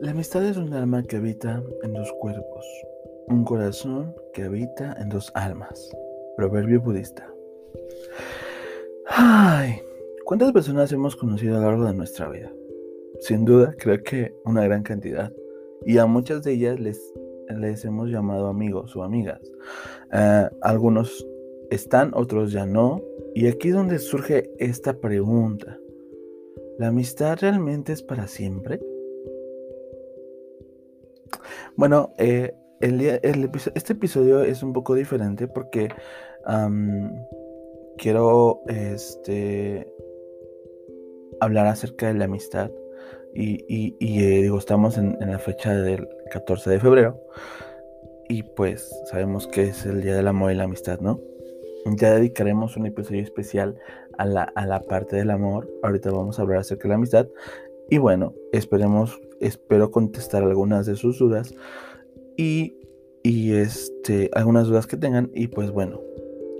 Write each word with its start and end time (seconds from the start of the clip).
La 0.00 0.10
amistad 0.10 0.44
es 0.44 0.56
un 0.56 0.72
alma 0.72 1.04
que 1.04 1.16
habita 1.16 1.62
en 1.82 1.92
dos 1.92 2.12
cuerpos, 2.18 2.66
un 3.28 3.44
corazón 3.44 4.16
que 4.34 4.42
habita 4.42 4.96
en 5.00 5.10
dos 5.10 5.30
almas. 5.34 5.96
Proverbio 6.36 6.80
budista. 6.80 7.32
Ay, 9.06 9.80
¿cuántas 10.24 10.50
personas 10.50 10.90
hemos 10.90 11.14
conocido 11.14 11.56
a 11.56 11.60
lo 11.60 11.66
largo 11.66 11.84
de 11.84 11.94
nuestra 11.94 12.28
vida? 12.28 12.52
Sin 13.20 13.44
duda, 13.44 13.76
creo 13.78 14.02
que 14.02 14.34
una 14.44 14.64
gran 14.64 14.82
cantidad. 14.82 15.32
Y 15.86 15.98
a 15.98 16.06
muchas 16.06 16.42
de 16.42 16.54
ellas 16.54 16.80
les, 16.80 17.14
les 17.48 17.84
hemos 17.84 18.08
llamado 18.08 18.48
amigos 18.48 18.96
o 18.96 19.04
amigas. 19.04 19.40
Eh, 20.12 20.48
algunos 20.62 21.26
están, 21.70 22.12
otros 22.14 22.52
ya 22.52 22.66
no. 22.66 23.02
Y 23.34 23.46
aquí 23.46 23.68
es 23.68 23.74
donde 23.74 23.98
surge 23.98 24.50
esta 24.58 24.94
pregunta. 24.94 25.78
¿La 26.78 26.88
amistad 26.88 27.38
realmente 27.40 27.92
es 27.92 28.02
para 28.02 28.26
siempre? 28.26 28.80
Bueno, 31.76 32.12
eh, 32.18 32.52
este 32.80 33.92
episodio 33.92 34.42
es 34.42 34.62
un 34.62 34.72
poco 34.72 34.94
diferente 34.94 35.46
porque 35.46 35.88
quiero 37.98 38.62
este, 38.66 39.86
hablar 41.40 41.66
acerca 41.66 42.08
de 42.08 42.14
la 42.14 42.24
amistad. 42.24 42.70
Y, 43.34 43.96
eh, 44.00 44.42
digo, 44.42 44.58
estamos 44.58 44.98
en, 44.98 45.16
la 45.20 45.38
fecha 45.38 45.74
del 45.74 46.08
14 46.30 46.70
de 46.70 46.80
febrero. 46.80 47.20
Y 48.30 48.44
pues 48.44 48.88
sabemos 49.06 49.48
que 49.48 49.64
es 49.64 49.84
el 49.86 50.02
Día 50.02 50.14
del 50.14 50.28
Amor 50.28 50.52
y 50.52 50.54
la 50.54 50.62
Amistad, 50.62 51.00
¿no? 51.00 51.20
Ya 51.84 52.14
dedicaremos 52.14 52.76
un 52.76 52.86
episodio 52.86 53.22
especial 53.22 53.76
a 54.18 54.24
la, 54.24 54.44
a 54.44 54.66
la 54.66 54.82
parte 54.82 55.16
del 55.16 55.30
amor. 55.30 55.68
Ahorita 55.82 56.12
vamos 56.12 56.38
a 56.38 56.42
hablar 56.42 56.58
acerca 56.58 56.84
de 56.84 56.90
la 56.90 56.94
amistad. 56.94 57.26
Y 57.88 57.98
bueno, 57.98 58.32
esperemos, 58.52 59.20
espero 59.40 59.90
contestar 59.90 60.44
algunas 60.44 60.86
de 60.86 60.94
sus 60.94 61.18
dudas. 61.18 61.52
Y, 62.36 62.76
y 63.24 63.54
este, 63.54 64.30
algunas 64.32 64.68
dudas 64.68 64.86
que 64.86 64.96
tengan. 64.96 65.32
Y 65.34 65.48
pues 65.48 65.72
bueno, 65.72 66.00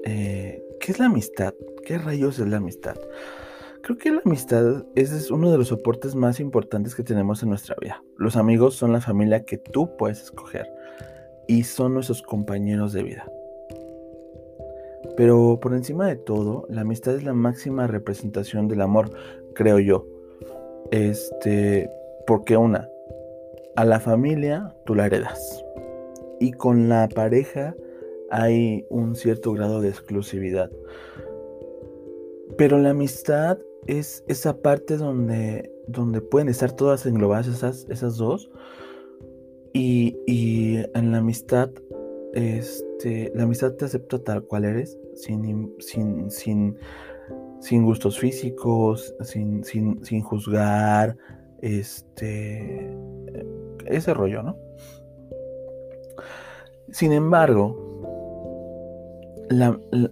eh, 0.04 0.60
¿qué 0.80 0.90
es 0.90 0.98
la 0.98 1.06
amistad? 1.06 1.54
¿Qué 1.86 1.98
rayos 1.98 2.40
es 2.40 2.48
la 2.48 2.56
amistad? 2.56 2.96
Creo 3.82 3.96
que 3.96 4.10
la 4.10 4.22
amistad 4.24 4.86
es 4.96 5.30
uno 5.30 5.52
de 5.52 5.58
los 5.58 5.68
soportes 5.68 6.16
más 6.16 6.40
importantes 6.40 6.96
que 6.96 7.04
tenemos 7.04 7.44
en 7.44 7.50
nuestra 7.50 7.76
vida. 7.80 8.02
Los 8.16 8.34
amigos 8.34 8.74
son 8.74 8.92
la 8.92 9.00
familia 9.00 9.44
que 9.44 9.56
tú 9.56 9.96
puedes 9.96 10.20
escoger 10.20 10.66
y 11.50 11.64
son 11.64 11.94
nuestros 11.94 12.22
compañeros 12.22 12.92
de 12.92 13.02
vida. 13.02 13.28
Pero 15.16 15.58
por 15.60 15.74
encima 15.74 16.06
de 16.06 16.14
todo, 16.14 16.64
la 16.68 16.82
amistad 16.82 17.16
es 17.16 17.24
la 17.24 17.34
máxima 17.34 17.88
representación 17.88 18.68
del 18.68 18.80
amor, 18.82 19.10
creo 19.52 19.80
yo. 19.80 20.06
Este, 20.92 21.90
porque 22.24 22.56
una, 22.56 22.88
a 23.74 23.84
la 23.84 23.98
familia 23.98 24.76
tú 24.86 24.94
la 24.94 25.06
heredas. 25.06 25.64
Y 26.38 26.52
con 26.52 26.88
la 26.88 27.08
pareja 27.08 27.74
hay 28.30 28.86
un 28.88 29.16
cierto 29.16 29.52
grado 29.52 29.80
de 29.80 29.88
exclusividad. 29.88 30.70
Pero 32.56 32.78
la 32.78 32.90
amistad 32.90 33.58
es 33.88 34.22
esa 34.28 34.58
parte 34.58 34.98
donde, 34.98 35.68
donde 35.88 36.20
pueden 36.20 36.48
estar 36.48 36.70
todas 36.70 37.06
englobadas 37.06 37.48
esas, 37.48 37.88
esas 37.90 38.18
dos. 38.18 38.48
Y, 39.72 40.78
en 40.94 41.12
la 41.12 41.18
amistad, 41.18 41.70
este, 42.34 43.32
la 43.34 43.44
amistad 43.44 43.72
te 43.74 43.84
acepta 43.84 44.18
tal 44.18 44.42
cual 44.44 44.64
eres, 44.64 44.98
sin, 45.14 45.72
sin, 45.78 46.30
sin, 46.30 46.76
sin 47.60 47.84
gustos 47.84 48.18
físicos, 48.18 49.14
sin, 49.22 49.64
sin, 49.64 50.04
sin 50.04 50.22
juzgar, 50.22 51.16
este, 51.60 52.96
ese 53.86 54.14
rollo, 54.14 54.42
¿no? 54.42 54.56
Sin 56.90 57.12
embargo, 57.12 57.90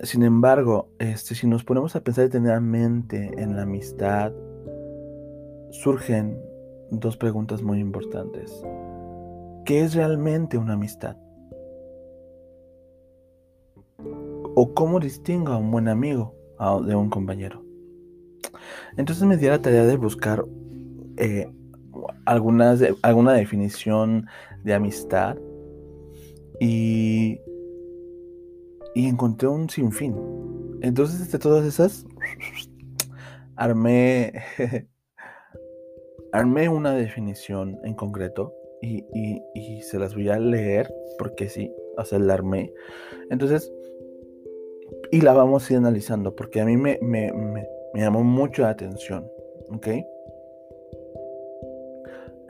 sin 0.02 0.24
embargo, 0.24 0.88
este, 0.98 1.34
si 1.34 1.46
nos 1.46 1.64
ponemos 1.64 1.94
a 1.94 2.00
pensar 2.00 2.24
detenidamente 2.24 3.30
en 3.36 3.54
la 3.54 3.62
amistad, 3.62 4.32
surgen 5.70 6.40
dos 6.90 7.16
preguntas 7.16 7.62
muy 7.62 7.78
importantes. 7.78 8.64
¿Qué 9.68 9.82
es 9.82 9.94
realmente 9.94 10.56
una 10.56 10.72
amistad? 10.72 11.14
¿O 14.54 14.72
cómo 14.74 14.98
distingo 14.98 15.52
a 15.52 15.58
un 15.58 15.70
buen 15.70 15.88
amigo 15.88 16.34
de 16.86 16.96
un 16.96 17.10
compañero? 17.10 17.62
Entonces 18.96 19.26
me 19.26 19.36
di 19.36 19.46
la 19.46 19.60
tarea 19.60 19.84
de 19.84 19.98
buscar 19.98 20.42
eh, 21.18 21.52
algunas, 22.24 22.82
alguna 23.02 23.34
definición 23.34 24.26
de 24.64 24.72
amistad 24.72 25.36
y 26.58 27.38
y 28.94 29.06
encontré 29.06 29.48
un 29.48 29.68
sinfín. 29.68 30.16
Entonces, 30.80 31.30
de 31.30 31.38
todas 31.38 31.66
esas, 31.66 32.06
armé, 33.54 34.32
armé 36.32 36.70
una 36.70 36.94
definición 36.94 37.78
en 37.84 37.92
concreto 37.92 38.54
y, 38.80 39.82
se 39.82 39.98
las 39.98 40.14
voy 40.14 40.28
a 40.28 40.38
leer 40.38 40.92
porque 41.18 41.48
sí, 41.48 41.72
o 41.96 42.04
sea. 42.04 42.18
Entonces, 43.30 43.72
y 45.10 45.20
la 45.20 45.32
vamos 45.32 45.68
a 45.68 45.72
ir 45.72 45.78
analizando 45.78 46.34
porque 46.34 46.60
a 46.60 46.64
mí 46.64 46.76
me, 46.76 46.98
me, 47.00 47.32
me, 47.32 47.66
llamó 47.94 48.22
mucho 48.22 48.62
la 48.62 48.70
atención, 48.70 49.26
¿ok? 49.70 49.86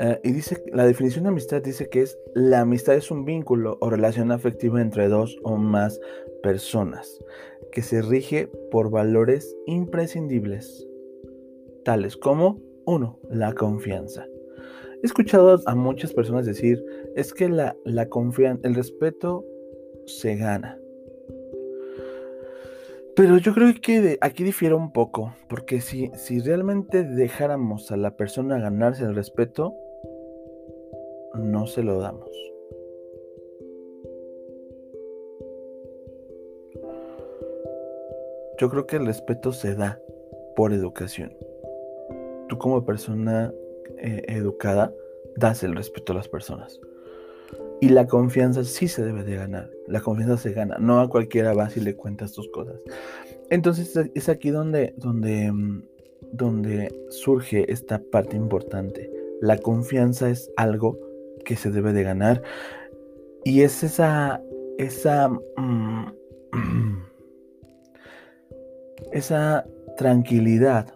Eh, 0.00 0.20
y 0.22 0.32
dice, 0.32 0.62
la 0.72 0.86
definición 0.86 1.24
de 1.24 1.30
amistad 1.30 1.60
dice 1.60 1.88
que 1.88 2.02
es 2.02 2.16
la 2.34 2.60
amistad 2.60 2.94
es 2.94 3.10
un 3.10 3.24
vínculo 3.24 3.78
o 3.80 3.90
relación 3.90 4.30
afectiva 4.30 4.80
entre 4.80 5.08
dos 5.08 5.36
o 5.42 5.56
más 5.56 6.00
personas 6.42 7.18
que 7.72 7.82
se 7.82 8.02
rige 8.02 8.48
por 8.70 8.90
valores 8.90 9.56
imprescindibles, 9.66 10.86
tales 11.84 12.16
como 12.16 12.60
uno, 12.86 13.18
La 13.28 13.52
confianza. 13.52 14.24
He 15.02 15.06
escuchado 15.06 15.60
a 15.66 15.74
muchas 15.74 16.12
personas 16.12 16.44
decir, 16.44 16.84
es 17.14 17.32
que 17.32 17.48
la, 17.48 17.76
la 17.84 18.08
confianza, 18.08 18.66
el 18.66 18.74
respeto 18.74 19.44
se 20.06 20.36
gana. 20.36 20.78
Pero 23.14 23.36
yo 23.38 23.52
creo 23.52 23.72
que 23.80 24.18
aquí 24.20 24.44
difiere 24.44 24.74
un 24.74 24.92
poco, 24.92 25.34
porque 25.48 25.80
si, 25.80 26.10
si 26.14 26.40
realmente 26.40 27.04
dejáramos 27.04 27.90
a 27.90 27.96
la 27.96 28.16
persona 28.16 28.58
ganarse 28.58 29.04
el 29.04 29.14
respeto, 29.14 29.74
no 31.34 31.66
se 31.66 31.82
lo 31.82 32.00
damos. 32.00 32.30
Yo 38.58 38.68
creo 38.70 38.86
que 38.86 38.96
el 38.96 39.06
respeto 39.06 39.52
se 39.52 39.74
da 39.74 40.00
por 40.56 40.72
educación. 40.72 41.32
Tú 42.48 42.58
como 42.58 42.84
persona 42.84 43.52
eh, 44.00 44.24
educada 44.28 44.92
das 45.36 45.62
el 45.62 45.74
respeto 45.74 46.12
a 46.12 46.16
las 46.16 46.28
personas. 46.28 46.80
Y 47.80 47.90
la 47.90 48.06
confianza 48.06 48.64
sí 48.64 48.88
se 48.88 49.04
debe 49.04 49.22
de 49.22 49.36
ganar. 49.36 49.70
La 49.86 50.00
confianza 50.00 50.36
se 50.36 50.52
gana. 50.52 50.76
No 50.78 51.00
a 51.00 51.08
cualquiera 51.08 51.54
vas 51.54 51.76
y 51.76 51.80
le 51.80 51.94
cuentas 51.94 52.32
tus 52.32 52.48
cosas. 52.48 52.80
Entonces 53.50 53.96
es 54.14 54.28
aquí 54.28 54.50
donde, 54.50 54.94
donde, 54.96 55.52
mm, 55.52 55.84
donde 56.32 56.92
surge 57.10 57.70
esta 57.70 58.00
parte 58.10 58.36
importante. 58.36 59.10
La 59.40 59.58
confianza 59.58 60.28
es 60.28 60.50
algo 60.56 60.98
que 61.44 61.56
se 61.56 61.70
debe 61.70 61.92
de 61.92 62.02
ganar. 62.02 62.42
Y 63.44 63.62
es 63.62 63.84
esa, 63.84 64.42
esa, 64.78 65.28
mm, 65.28 66.12
esa 69.12 69.64
tranquilidad 69.96 70.92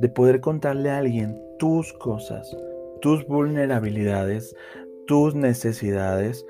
de 0.00 0.08
poder 0.08 0.40
contarle 0.40 0.90
a 0.90 0.98
alguien 0.98 1.43
tus 1.58 1.92
cosas, 1.92 2.56
tus 3.00 3.26
vulnerabilidades, 3.26 4.54
tus 5.06 5.34
necesidades, 5.34 6.46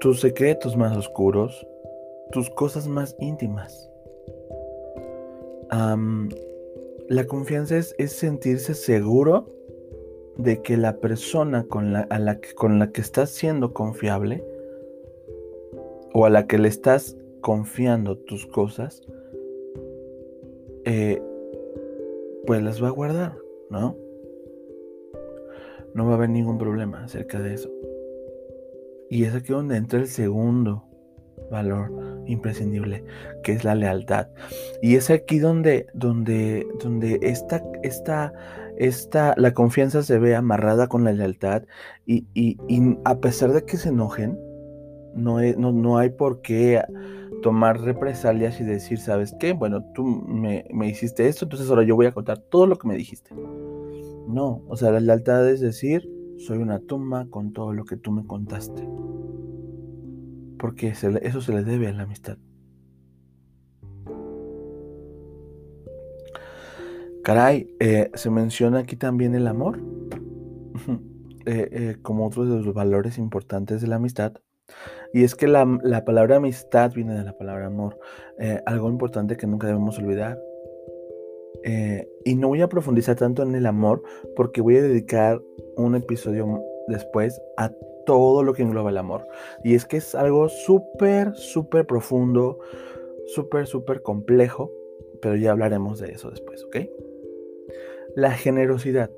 tus 0.00 0.20
secretos 0.20 0.76
más 0.76 0.96
oscuros, 0.96 1.66
tus 2.32 2.50
cosas 2.50 2.88
más 2.88 3.16
íntimas. 3.18 3.90
la 7.08 7.26
confianza 7.26 7.76
es, 7.76 7.94
sentirse 8.12 8.74
seguro 8.74 9.52
de 10.36 10.60
que 10.62 10.76
la 10.76 10.98
persona 10.98 11.64
con 11.64 11.92
la, 11.92 12.06
con 12.54 12.78
la 12.78 12.90
que 12.90 13.00
estás 13.00 13.30
siendo 13.30 13.72
confiable 13.72 14.44
o 16.12 16.26
a 16.26 16.30
la 16.30 16.46
que 16.46 16.58
le 16.58 16.68
estás 16.68 17.16
confiando 17.40 18.18
tus 18.18 18.46
cosas, 18.46 19.02
pues 22.56 22.64
las 22.64 22.82
va 22.82 22.88
a 22.88 22.92
guardar, 22.92 23.36
¿no? 23.68 23.94
No 25.94 26.06
va 26.06 26.12
a 26.12 26.14
haber 26.14 26.30
ningún 26.30 26.56
problema 26.56 27.04
acerca 27.04 27.38
de 27.38 27.52
eso. 27.52 27.70
Y 29.10 29.24
es 29.24 29.34
aquí 29.34 29.52
donde 29.52 29.76
entra 29.76 29.98
el 29.98 30.06
segundo, 30.06 30.84
valor 31.50 31.92
imprescindible, 32.24 33.04
que 33.42 33.52
es 33.52 33.62
la 33.62 33.74
lealtad. 33.74 34.28
Y 34.80 34.96
es 34.96 35.10
aquí 35.10 35.38
donde, 35.38 35.86
donde, 35.92 36.66
donde 36.82 37.18
esta, 37.20 37.62
esta, 37.82 38.32
esta, 38.78 39.34
la 39.36 39.52
confianza 39.52 40.02
se 40.02 40.18
ve 40.18 40.34
amarrada 40.34 40.86
con 40.86 41.04
la 41.04 41.12
lealtad 41.12 41.64
y, 42.06 42.26
y, 42.32 42.56
y 42.68 42.96
a 43.04 43.18
pesar 43.18 43.52
de 43.52 43.66
que 43.66 43.76
se 43.76 43.90
enojen, 43.90 44.40
no, 45.14 45.42
no, 45.58 45.72
no, 45.72 45.98
hay 45.98 46.08
por 46.08 46.40
qué 46.40 46.82
tomar 47.42 47.80
represalias 47.80 48.60
y 48.60 48.64
decir, 48.64 48.98
¿sabes 48.98 49.34
qué? 49.38 49.52
Bueno, 49.52 49.84
tú 49.94 50.04
me, 50.04 50.64
me 50.72 50.88
hiciste 50.88 51.28
esto, 51.28 51.44
entonces 51.44 51.68
ahora 51.70 51.84
yo 51.84 51.96
voy 51.96 52.06
a 52.06 52.12
contar 52.12 52.38
todo 52.38 52.66
lo 52.66 52.76
que 52.76 52.88
me 52.88 52.96
dijiste. 52.96 53.34
No, 54.26 54.62
o 54.68 54.76
sea, 54.76 54.90
la 54.90 55.00
lealtad 55.00 55.48
es 55.48 55.60
decir, 55.60 56.08
soy 56.38 56.58
una 56.58 56.80
tumba 56.80 57.26
con 57.30 57.52
todo 57.52 57.72
lo 57.72 57.84
que 57.84 57.96
tú 57.96 58.10
me 58.10 58.26
contaste. 58.26 58.86
Porque 60.58 60.88
eso 60.88 61.40
se 61.40 61.52
le 61.52 61.64
debe 61.64 61.88
a 61.88 61.92
la 61.92 62.04
amistad. 62.04 62.38
Caray, 67.22 67.68
eh, 67.80 68.10
se 68.14 68.30
menciona 68.30 68.78
aquí 68.78 68.94
también 68.94 69.34
el 69.34 69.48
amor 69.48 69.80
eh, 71.46 71.68
eh, 71.72 71.96
como 72.00 72.26
otro 72.26 72.44
de 72.44 72.62
los 72.62 72.72
valores 72.72 73.18
importantes 73.18 73.80
de 73.80 73.88
la 73.88 73.96
amistad. 73.96 74.34
Y 75.16 75.24
es 75.24 75.34
que 75.34 75.48
la, 75.48 75.66
la 75.82 76.04
palabra 76.04 76.36
amistad 76.36 76.92
viene 76.92 77.14
de 77.14 77.24
la 77.24 77.32
palabra 77.32 77.68
amor. 77.68 77.98
algo 78.66 78.90
importante 78.90 79.38
que 79.38 79.46
nunca 79.46 79.66
debemos 79.66 79.98
olvidar. 79.98 80.38
y 82.22 82.34
no 82.34 82.48
voy 82.48 82.60
a 82.60 82.68
profundizar 82.68 83.16
tanto 83.16 83.42
en 83.42 83.54
el 83.54 83.64
amor 83.64 84.02
porque 84.36 84.60
voy 84.60 84.76
a 84.76 84.82
dedicar 84.82 85.40
un 85.78 85.94
episodio 85.94 86.62
después 86.88 87.40
a 87.56 87.72
todo 88.04 88.42
lo 88.42 88.52
que 88.52 88.62
engloba 88.62 88.90
el 88.90 88.98
amor. 88.98 89.26
Y 89.64 89.74
es 89.74 89.86
que 89.86 89.96
es 89.96 90.14
algo 90.14 90.50
súper, 90.50 91.34
súper 91.34 91.86
profundo, 91.86 92.58
súper, 93.24 93.66
súper 93.66 94.02
complejo, 94.02 94.70
pero 95.22 95.34
ya 95.34 95.52
hablaremos 95.52 95.98
de 95.98 96.12
eso 96.12 96.28
después, 96.28 96.62
¿ok? 96.62 96.76
La 98.14 98.32
generosidad 98.32 99.10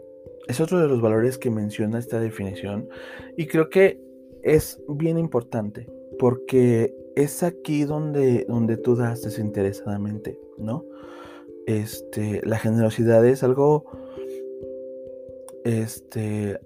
es 0.46 0.60
otro 0.60 0.78
de 0.78 0.86
los 0.86 1.00
valores 1.00 1.38
que 1.38 1.50
menciona 1.50 1.98
esta 1.98 2.20
definición 2.20 2.88
y 3.36 3.48
creo 3.48 3.68
que 3.68 4.07
es 4.42 4.80
bien 4.88 5.18
importante 5.18 5.88
porque 6.18 6.94
es 7.16 7.42
aquí 7.42 7.84
donde, 7.84 8.44
donde 8.48 8.76
tú 8.76 8.96
das 8.96 9.22
desinteresadamente, 9.22 10.38
¿no? 10.56 10.84
Este, 11.66 12.40
la 12.46 12.58
generosidad 12.58 13.24
es 13.26 13.42
algo 13.42 13.84
este, 15.64 16.58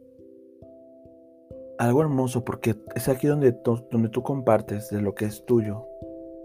algo 1.78 2.02
hermoso 2.02 2.44
porque 2.44 2.76
es 2.94 3.08
aquí 3.08 3.26
donde, 3.26 3.52
donde 3.90 4.08
tú 4.08 4.22
compartes 4.22 4.90
de 4.90 5.00
lo 5.00 5.14
que 5.14 5.24
es 5.24 5.44
tuyo 5.44 5.86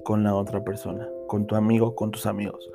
con 0.04 0.24
la 0.24 0.36
otra 0.36 0.64
persona, 0.64 1.08
con 1.28 1.46
tu 1.46 1.56
amigo, 1.56 1.96
con 1.96 2.12
tus 2.12 2.26
amigos. 2.26 2.72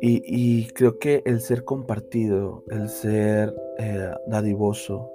Y, 0.00 0.66
creo 0.68 0.98
que 0.98 1.22
el 1.24 1.40
ser 1.40 1.64
compartido, 1.64 2.64
el 2.68 2.90
ser 2.90 3.54
eh, 3.78 4.10
dadivoso, 4.26 5.10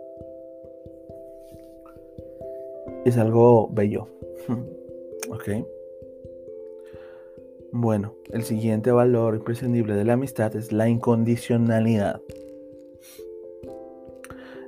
es 3.06 3.18
algo 3.18 3.69
bello. 3.71 4.07
ok. 5.30 5.65
Bueno, 7.74 8.15
el 8.31 8.44
siguiente 8.44 8.92
valor 8.92 9.36
imprescindible 9.36 9.95
de 9.95 10.03
la 10.03 10.13
amistad 10.13 10.56
es 10.56 10.71
la 10.71 10.89
incondicionalidad. 10.89 12.21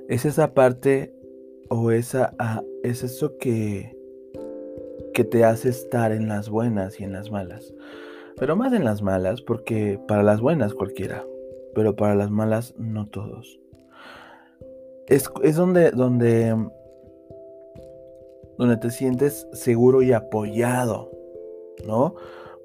Es 0.08 0.24
esa 0.24 0.54
parte 0.54 1.14
o 1.68 1.90
esa, 1.90 2.34
ah, 2.38 2.62
es 2.82 3.02
eso 3.02 3.36
que, 3.38 3.96
que 5.12 5.24
te 5.24 5.44
hace 5.44 5.68
estar 5.68 6.12
en 6.12 6.28
las 6.28 6.48
buenas 6.48 7.00
y 7.00 7.04
en 7.04 7.12
las 7.12 7.30
malas. 7.30 7.74
Pero 8.36 8.56
más 8.56 8.72
en 8.72 8.84
las 8.84 9.02
malas, 9.02 9.42
porque 9.42 10.00
para 10.08 10.22
las 10.22 10.40
buenas 10.40 10.74
cualquiera, 10.74 11.24
pero 11.74 11.94
para 11.94 12.14
las 12.14 12.30
malas 12.30 12.74
no 12.78 13.06
todos. 13.06 13.60
Es, 15.06 15.30
es 15.42 15.56
donde, 15.56 15.90
donde, 15.90 16.56
donde 18.58 18.76
te 18.76 18.90
sientes 18.90 19.48
seguro 19.52 20.02
y 20.02 20.12
apoyado, 20.12 21.10
¿no? 21.86 22.14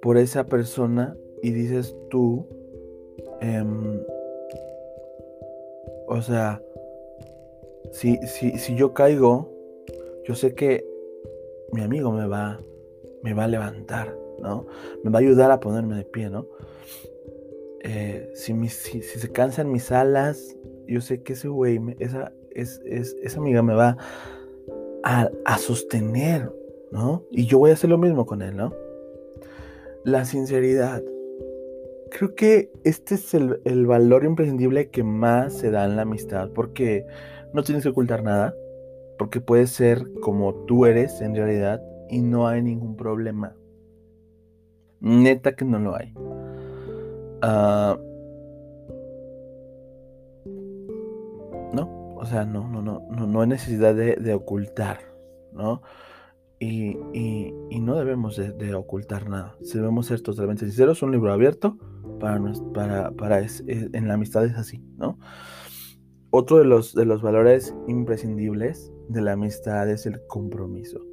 Por 0.01 0.18
esa 0.18 0.45
persona 0.45 1.15
y 1.41 1.51
dices 1.51 1.95
tú, 2.09 2.45
em, 3.41 4.01
o 6.07 6.21
sea, 6.21 6.62
si, 7.91 8.18
si, 8.27 8.75
yo 8.75 8.94
caigo, 8.94 9.51
yo 10.25 10.36
sé 10.36 10.53
que 10.53 10.86
mi 11.71 11.81
amigo 11.81 12.12
me 12.12 12.27
va, 12.27 12.59
me 13.24 13.33
va 13.33 13.45
a 13.45 13.47
levantar, 13.47 14.15
¿no? 14.42 14.65
Me 15.03 15.12
va 15.12 15.19
a 15.19 15.21
ayudar 15.21 15.51
a 15.51 15.59
ponerme 15.59 15.95
de 15.95 16.06
pie, 16.06 16.30
¿no? 16.30 16.47
Eh, 17.81 18.30
si, 18.35 18.53
si, 18.69 19.01
se 19.01 19.31
cansan 19.31 19.71
mis 19.71 19.92
alas, 19.92 20.56
yo 20.88 21.01
sé 21.01 21.24
que 21.24 21.33
ese 21.33 21.47
güey, 21.47 21.80
esa, 22.00 22.33
es, 22.51 22.81
esa 22.85 23.39
amiga 23.39 23.62
me 23.62 23.74
va 23.74 23.89
a, 23.89 23.97
a, 25.03 25.57
sostener, 25.57 26.51
¿no? 26.91 27.23
Y 27.31 27.45
yo 27.45 27.59
voy 27.59 27.71
a 27.71 27.73
hacer 27.73 27.89
lo 27.89 27.97
mismo 27.97 28.25
con 28.25 28.41
él, 28.41 28.55
¿no? 28.55 28.73
La 30.03 30.25
sinceridad. 30.25 31.03
Creo 32.11 32.33
que 32.35 32.71
este 32.83 33.15
es 33.15 33.33
el, 33.33 33.85
valor 33.85 34.25
imprescindible 34.25 34.89
que 34.89 35.03
más 35.03 35.53
se 35.53 35.71
da 35.71 35.85
en 35.85 35.95
la 35.95 36.03
amistad, 36.03 36.49
porque 36.53 37.05
no 37.53 37.63
tienes 37.63 37.83
que 37.83 37.89
ocultar 37.89 38.23
nada, 38.23 38.55
porque 39.17 39.41
puedes 39.41 39.69
ser 39.69 40.07
como 40.21 40.53
tú 40.65 40.85
eres 40.85 41.21
en 41.21 41.35
realidad 41.35 41.81
y 42.09 42.21
no 42.21 42.47
hay 42.47 42.61
ningún 42.61 42.95
problema. 42.95 43.55
Neta 44.99 45.55
que 45.55 45.65
no 45.65 45.79
lo 45.79 45.95
hay. 45.95 46.13
Ah, 47.41 47.97
o 52.19 52.25
sea, 52.25 52.45
no, 52.45 52.68
no, 52.68 52.81
no, 52.81 53.07
no, 53.10 53.27
no 53.27 53.42
hay 53.42 53.48
necesidad 53.48 53.95
de, 53.95 54.33
ocultar, 54.33 55.00
¿no? 55.54 55.81
Y, 56.60 56.98
no 57.80 57.95
debemos 57.95 58.36
de, 58.36 58.74
ocultar 58.75 59.30
nada. 59.30 59.56
Debemos 59.74 60.07
ser 60.07 60.21
totalmente 60.21 60.66
sinceros. 60.66 61.01
Un 61.01 61.12
libro 61.12 61.31
abierto 61.31 61.77
para, 62.19 62.42
para, 62.74 63.12
para 63.12 63.39
en 63.39 64.07
la 64.07 64.16
amistad 64.16 64.44
es 64.45 64.56
así, 64.56 64.83
¿no? 64.98 65.18
Otro 66.30 66.57
de 66.57 66.66
los, 66.66 66.94
de 66.94 67.06
los 67.06 67.21
valores 67.21 67.74
imprescindibles 67.88 68.92
de 69.07 69.21
la 69.21 69.31
amistad 69.31 69.89
es 69.89 70.06
el 70.06 70.19
compromiso. 70.27 71.08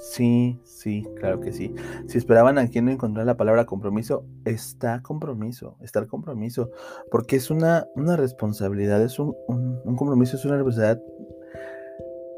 Sí, 0.00 0.58
sí, 0.64 1.06
claro 1.16 1.40
que 1.40 1.52
sí. 1.52 1.74
Si 2.06 2.16
esperaban 2.16 2.56
aquí 2.56 2.80
no 2.80 2.90
encontrar 2.90 3.26
la 3.26 3.36
palabra 3.36 3.66
compromiso, 3.66 4.24
está 4.46 5.02
compromiso, 5.02 5.76
está 5.82 5.98
el 5.98 6.06
compromiso, 6.06 6.70
porque 7.10 7.36
es 7.36 7.50
una, 7.50 7.86
una 7.94 8.16
responsabilidad, 8.16 9.02
es 9.02 9.18
un, 9.18 9.36
un, 9.46 9.96
compromiso, 9.96 10.36
es 10.36 10.44
una 10.46 10.56
responsabilidad 10.56 11.02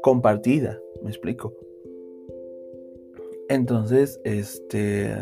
compartida, 0.01 0.77
me 1.03 1.09
explico. 1.09 1.53
Entonces, 3.47 4.19
este, 4.25 5.15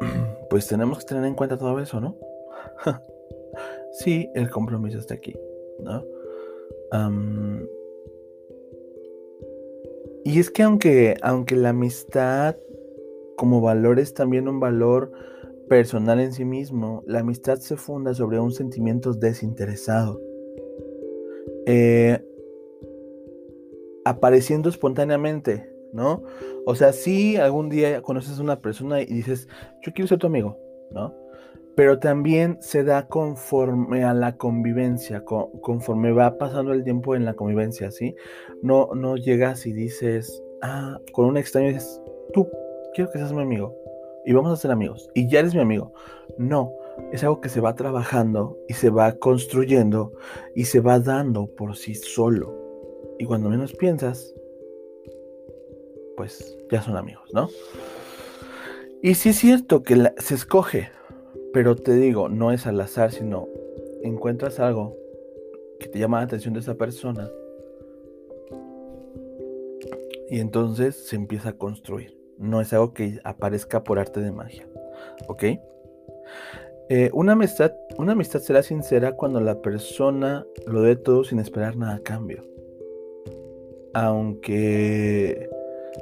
pues 0.48 0.66
tenemos 0.66 1.00
que 1.00 1.04
tener 1.04 1.24
en 1.26 1.34
cuenta 1.34 1.58
todo 1.58 1.78
eso, 1.78 2.00
¿no? 2.00 2.16
sí, 3.92 4.30
el 4.34 4.48
compromiso 4.48 4.98
está 4.98 5.12
aquí. 5.12 5.36
¿no? 5.78 6.04
Y 10.24 10.38
es 10.38 10.50
que 10.50 10.62
aunque, 10.62 11.16
aunque 11.22 11.56
la 11.56 11.70
amistad 11.70 12.56
como 13.36 13.60
valor 13.60 14.00
es 14.00 14.14
también 14.14 14.48
un 14.48 14.60
valor 14.60 15.12
personal 15.68 16.20
en 16.20 16.32
sí 16.32 16.44
mismo, 16.44 17.02
la 17.06 17.20
amistad 17.20 17.56
se 17.58 17.76
funda 17.76 18.14
sobre 18.14 18.40
un 18.40 18.52
sentimiento 18.52 19.12
desinteresado. 19.12 20.20
Eh, 21.66 22.18
apareciendo 24.04 24.68
espontáneamente, 24.68 25.70
¿no? 25.92 26.22
O 26.66 26.74
sea, 26.74 26.92
si 26.92 27.36
algún 27.36 27.68
día 27.68 28.02
conoces 28.02 28.38
a 28.38 28.42
una 28.42 28.60
persona 28.60 29.02
y 29.02 29.06
dices, 29.06 29.48
yo 29.82 29.92
quiero 29.92 30.08
ser 30.08 30.18
tu 30.18 30.26
amigo, 30.26 30.58
¿no? 30.90 31.14
Pero 31.78 32.00
también 32.00 32.58
se 32.60 32.82
da 32.82 33.06
conforme 33.06 34.02
a 34.02 34.12
la 34.12 34.36
convivencia, 34.36 35.24
conforme 35.24 36.10
va 36.10 36.36
pasando 36.36 36.72
el 36.72 36.82
tiempo 36.82 37.14
en 37.14 37.24
la 37.24 37.34
convivencia, 37.34 37.92
¿sí? 37.92 38.16
No, 38.62 38.88
no 38.96 39.16
llegas 39.16 39.64
y 39.64 39.72
dices, 39.72 40.42
ah, 40.60 40.98
con 41.12 41.26
un 41.26 41.36
extraño 41.36 41.68
dices, 41.68 42.02
tú, 42.32 42.48
quiero 42.94 43.12
que 43.12 43.18
seas 43.18 43.32
mi 43.32 43.42
amigo 43.42 43.76
y 44.24 44.32
vamos 44.32 44.50
a 44.50 44.60
ser 44.60 44.72
amigos 44.72 45.08
y 45.14 45.28
ya 45.28 45.38
eres 45.38 45.54
mi 45.54 45.60
amigo. 45.60 45.92
No, 46.36 46.72
es 47.12 47.22
algo 47.22 47.40
que 47.40 47.48
se 47.48 47.60
va 47.60 47.76
trabajando 47.76 48.58
y 48.66 48.74
se 48.74 48.90
va 48.90 49.12
construyendo 49.12 50.14
y 50.56 50.64
se 50.64 50.80
va 50.80 50.98
dando 50.98 51.46
por 51.46 51.76
sí 51.76 51.94
solo. 51.94 52.58
Y 53.20 53.24
cuando 53.24 53.50
menos 53.50 53.72
piensas, 53.72 54.34
pues 56.16 56.58
ya 56.72 56.82
son 56.82 56.96
amigos, 56.96 57.32
¿no? 57.32 57.48
Y 59.00 59.14
sí 59.14 59.28
es 59.28 59.36
cierto 59.36 59.84
que 59.84 60.10
se 60.16 60.34
escoge 60.34 60.97
pero 61.52 61.76
te 61.76 61.94
digo, 61.94 62.28
no 62.28 62.52
es 62.52 62.66
al 62.66 62.80
azar, 62.80 63.12
sino 63.12 63.48
encuentras 64.02 64.60
algo 64.60 64.96
que 65.80 65.88
te 65.88 65.98
llama 65.98 66.18
la 66.18 66.24
atención 66.24 66.54
de 66.54 66.60
esa 66.60 66.74
persona 66.74 67.30
y 70.28 70.40
entonces 70.40 70.94
se 70.94 71.16
empieza 71.16 71.50
a 71.50 71.52
construir, 71.54 72.16
no 72.36 72.60
es 72.60 72.72
algo 72.72 72.92
que 72.92 73.18
aparezca 73.24 73.82
por 73.82 73.98
arte 73.98 74.20
de 74.20 74.30
magia. 74.30 74.68
¿Ok? 75.26 75.44
Eh, 76.90 77.10
una, 77.12 77.32
amistad, 77.32 77.72
una 77.98 78.12
amistad 78.12 78.40
será 78.40 78.62
sincera 78.62 79.12
cuando 79.12 79.40
la 79.40 79.60
persona 79.62 80.46
lo 80.66 80.82
dé 80.82 80.96
todo 80.96 81.24
sin 81.24 81.38
esperar 81.38 81.76
nada 81.76 81.96
a 81.96 82.00
cambio. 82.00 82.42
Aunque 83.94 85.48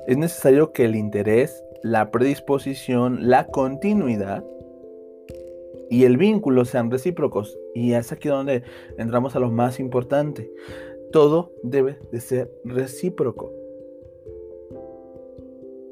es 0.06 0.16
necesario 0.16 0.72
que 0.72 0.84
el 0.84 0.96
interés, 0.96 1.64
la 1.82 2.10
predisposición, 2.10 3.28
la 3.28 3.46
continuidad 3.46 4.44
y 5.90 6.04
el 6.04 6.16
vínculo 6.16 6.64
sean 6.64 6.90
recíprocos. 6.90 7.58
Y 7.74 7.92
es 7.92 8.12
aquí 8.12 8.28
donde 8.28 8.62
entramos 8.98 9.36
a 9.36 9.40
lo 9.40 9.50
más 9.50 9.80
importante. 9.80 10.52
Todo 11.12 11.52
debe 11.62 11.98
de 12.10 12.20
ser 12.20 12.52
recíproco. 12.64 13.52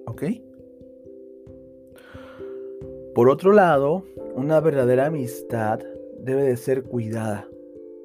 ¿Ok? 0.07 0.25
Por 3.15 3.29
otro 3.29 3.53
lado, 3.53 4.05
una 4.35 4.61
verdadera 4.61 5.07
amistad 5.07 5.81
debe 6.19 6.43
de 6.43 6.57
ser 6.57 6.83
cuidada. 6.83 7.49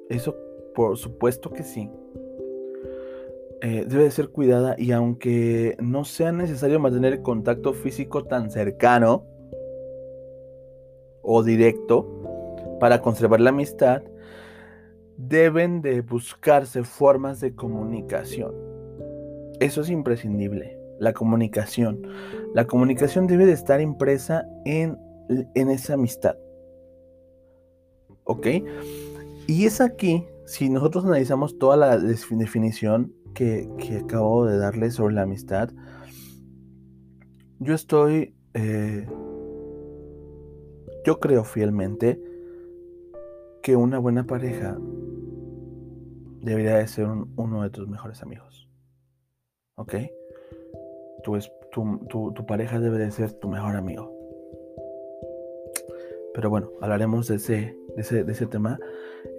Eso 0.10 0.36
por 0.75 0.98
supuesto 0.98 1.51
que 1.51 1.63
sí. 1.63 1.89
Eh, 3.62 3.86
debe 3.88 4.03
de 4.03 4.12
ser 4.12 4.29
cuidada 4.29 4.75
y 4.77 4.91
aunque 4.91 5.75
no 5.81 6.05
sea 6.05 6.31
necesario 6.31 6.79
mantener 6.79 7.22
contacto 7.22 7.74
físico 7.74 8.24
tan 8.24 8.51
cercano 8.51 9.25
o 11.32 11.44
directo 11.44 12.08
para 12.80 13.04
conservar 13.04 13.40
la 13.40 13.52
amistad, 13.52 14.02
deben 15.16 15.84
de 15.84 16.02
buscarse 16.02 16.84
formas 16.84 17.40
de 17.40 17.54
comunicación. 17.54 18.52
Eso 19.60 19.82
es 19.82 19.92
imprescindible, 19.92 20.80
la 21.00 21.14
comunicación. 21.14 22.02
La 22.56 22.66
comunicación 22.66 23.28
debe 23.28 23.46
de 23.46 23.52
estar 23.52 23.80
impresa 23.80 24.48
en, 24.66 24.98
en 25.54 25.70
esa 25.70 25.94
amistad. 25.94 26.36
¿Ok? 28.24 28.48
Y 29.46 29.66
es 29.66 29.82
aquí, 29.82 30.26
si 30.48 30.68
nosotros 30.70 31.06
analizamos 31.06 31.60
toda 31.60 31.78
la 31.78 32.00
definición 32.00 33.14
que, 33.36 33.70
acabo 34.04 34.48
de 34.48 34.58
darle 34.58 34.90
sobre 34.90 35.14
la 35.14 35.24
amistad, 35.24 35.70
yo 37.60 37.76
estoy, 37.76 38.36
eh, 38.56 39.08
yo 41.03 41.20
creo 41.20 41.44
fielmente 41.44 42.22
que 43.62 43.75
una 43.75 44.00
buena 44.00 44.25
pareja 44.25 44.77
debería 46.41 46.77
de 46.77 46.88
ser 46.88 47.08
uno 47.36 47.63
de 47.63 47.70
tus 47.70 47.88
mejores 47.88 48.22
amigos. 48.22 48.68
¿Ok? 49.75 49.96
Tu, 51.24 51.39
tu, 52.34 52.46
pareja 52.46 52.79
debe 52.79 52.98
de 52.98 53.12
ser 53.12 53.34
tu 53.34 53.50
mejor 53.50 53.75
amigo. 53.75 54.12
Pero 56.34 56.50
bueno, 56.50 56.72
hablaremos 56.82 57.27
de 57.27 57.36
ese, 57.36 57.77
de 57.96 58.01
ese, 58.01 58.24
de 58.24 58.32
ese 58.32 58.46
tema 58.46 58.79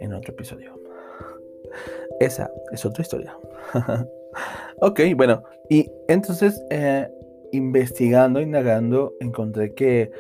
en 0.00 0.12
otro 0.12 0.32
episodio. 0.32 0.78
Esa 2.20 2.50
es 2.72 2.84
otra 2.84 3.02
historia. 3.02 3.36
ok, 4.80 5.00
bueno, 5.16 5.42
y 5.68 5.90
entonces 6.08 6.62
eh, 6.70 7.08
investigando, 7.52 8.40
indagando, 8.40 9.14
encontré 9.20 9.74
que 9.74 10.10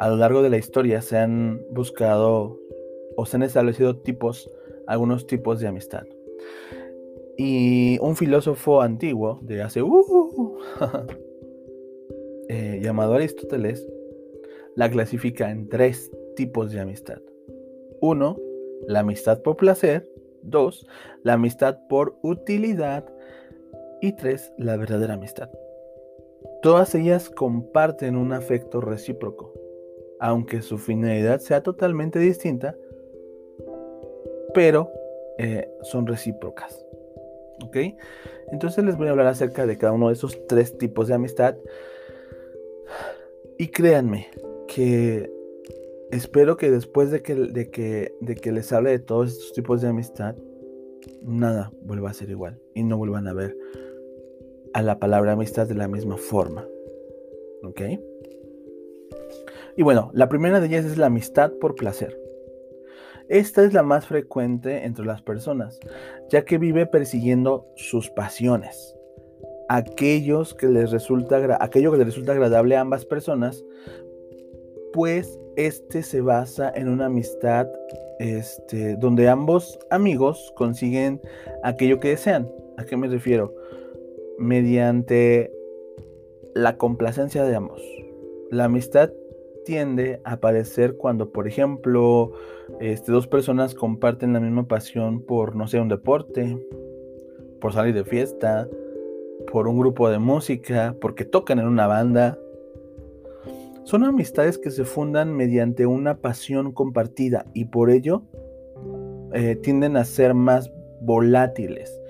a 0.00 0.08
lo 0.08 0.16
largo 0.16 0.42
de 0.42 0.48
la 0.48 0.56
historia 0.56 1.02
se 1.02 1.18
han 1.18 1.60
buscado 1.70 2.58
o 3.18 3.26
se 3.26 3.36
han 3.36 3.42
establecido 3.42 3.98
tipos, 3.98 4.50
algunos 4.86 5.26
tipos 5.26 5.60
de 5.60 5.68
amistad. 5.68 6.04
Y 7.36 7.98
un 8.00 8.16
filósofo 8.16 8.80
antiguo 8.80 9.40
de 9.42 9.60
hace 9.60 9.82
uh, 9.82 10.58
eh, 12.48 12.80
llamado 12.82 13.12
Aristóteles 13.12 13.86
la 14.74 14.90
clasifica 14.90 15.50
en 15.50 15.68
tres 15.68 16.10
tipos 16.34 16.72
de 16.72 16.80
amistad. 16.80 17.20
Uno, 18.00 18.38
la 18.86 19.00
amistad 19.00 19.42
por 19.42 19.58
placer. 19.58 20.10
Dos, 20.42 20.86
la 21.22 21.34
amistad 21.34 21.78
por 21.90 22.16
utilidad. 22.22 23.04
Y 24.00 24.16
tres, 24.16 24.50
la 24.56 24.78
verdadera 24.78 25.12
amistad. 25.12 25.50
Todas 26.62 26.94
ellas 26.94 27.28
comparten 27.28 28.16
un 28.16 28.32
afecto 28.32 28.80
recíproco, 28.80 29.52
aunque 30.20 30.62
su 30.62 30.78
finalidad 30.78 31.40
sea 31.40 31.62
totalmente 31.62 32.18
distinta, 32.18 32.76
pero 34.54 34.90
eh, 35.38 35.68
son 35.82 36.06
recíprocas. 36.06 36.84
¿Ok? 37.64 37.76
Entonces 38.52 38.84
les 38.84 38.96
voy 38.96 39.08
a 39.08 39.10
hablar 39.10 39.26
acerca 39.26 39.66
de 39.66 39.78
cada 39.78 39.92
uno 39.92 40.08
de 40.08 40.14
esos 40.14 40.46
tres 40.46 40.76
tipos 40.76 41.08
de 41.08 41.14
amistad. 41.14 41.56
Y 43.58 43.68
créanme 43.68 44.28
que 44.68 45.30
espero 46.10 46.56
que 46.56 46.70
después 46.70 47.10
de 47.10 47.22
que, 47.22 47.34
de, 47.34 47.70
que, 47.70 48.14
de 48.20 48.34
que 48.34 48.52
les 48.52 48.72
hable 48.72 48.90
de 48.90 48.98
todos 48.98 49.32
estos 49.32 49.52
tipos 49.52 49.80
de 49.80 49.88
amistad, 49.88 50.36
nada 51.22 51.72
vuelva 51.82 52.10
a 52.10 52.14
ser 52.14 52.30
igual 52.30 52.58
y 52.74 52.82
no 52.82 52.98
vuelvan 52.98 53.26
a 53.28 53.34
ver 53.34 53.56
a 54.72 54.82
la 54.82 54.98
palabra 54.98 55.32
amistad 55.32 55.66
de 55.66 55.74
la 55.74 55.88
misma 55.88 56.16
forma. 56.16 56.66
¿Ok? 57.62 57.80
Y 59.76 59.82
bueno, 59.82 60.10
la 60.14 60.28
primera 60.28 60.60
de 60.60 60.66
ellas 60.66 60.84
es 60.84 60.98
la 60.98 61.06
amistad 61.06 61.52
por 61.60 61.74
placer. 61.74 62.18
Esta 63.28 63.62
es 63.62 63.72
la 63.72 63.84
más 63.84 64.06
frecuente 64.06 64.84
entre 64.84 65.04
las 65.06 65.22
personas, 65.22 65.78
ya 66.30 66.44
que 66.44 66.58
vive 66.58 66.86
persiguiendo 66.86 67.66
sus 67.76 68.10
pasiones. 68.10 68.96
Aquellos 69.68 70.52
que 70.52 70.66
les 70.66 70.90
resulta, 70.90 71.56
aquello 71.60 71.92
que 71.92 71.98
les 71.98 72.06
resulta 72.06 72.32
agradable 72.32 72.76
a 72.76 72.80
ambas 72.80 73.04
personas, 73.04 73.64
pues 74.92 75.38
este 75.54 76.02
se 76.02 76.20
basa 76.20 76.72
en 76.74 76.88
una 76.88 77.06
amistad 77.06 77.68
este, 78.18 78.96
donde 78.96 79.28
ambos 79.28 79.78
amigos 79.90 80.52
consiguen 80.56 81.20
aquello 81.62 82.00
que 82.00 82.08
desean. 82.08 82.50
¿A 82.78 82.84
qué 82.84 82.96
me 82.96 83.06
refiero? 83.06 83.54
Mediante 84.38 85.52
la 86.54 86.76
complacencia 86.76 87.44
de 87.44 87.54
ambos. 87.54 87.80
La 88.50 88.64
amistad 88.64 89.12
tiende 89.64 90.20
a 90.24 90.32
aparecer 90.32 90.96
cuando, 90.96 91.30
por 91.30 91.46
ejemplo, 91.46 92.32
este, 92.80 93.12
dos 93.12 93.26
personas 93.26 93.74
comparten 93.74 94.32
la 94.32 94.40
misma 94.40 94.66
pasión 94.66 95.22
por, 95.22 95.56
no 95.56 95.66
sé, 95.68 95.80
un 95.80 95.88
deporte, 95.88 96.58
por 97.60 97.72
salir 97.72 97.94
de 97.94 98.04
fiesta, 98.04 98.68
por 99.50 99.68
un 99.68 99.78
grupo 99.78 100.08
de 100.10 100.18
música, 100.18 100.94
porque 101.00 101.24
tocan 101.24 101.58
en 101.58 101.66
una 101.66 101.86
banda, 101.86 102.38
son 103.84 104.04
amistades 104.04 104.58
que 104.58 104.70
se 104.70 104.84
fundan 104.84 105.34
mediante 105.34 105.86
una 105.86 106.18
pasión 106.18 106.72
compartida 106.72 107.46
y 107.54 107.66
por 107.66 107.90
ello 107.90 108.22
eh, 109.32 109.56
tienden 109.56 109.96
a 109.96 110.04
ser 110.04 110.34
más 110.34 110.70
volátiles, 111.00 112.00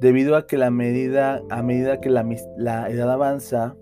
debido 0.00 0.34
a 0.34 0.46
que 0.46 0.56
la 0.56 0.70
medida, 0.70 1.42
a 1.50 1.62
medida 1.62 2.00
que 2.00 2.10
la, 2.10 2.26
la 2.56 2.90
edad 2.90 3.10
avanza, 3.10 3.76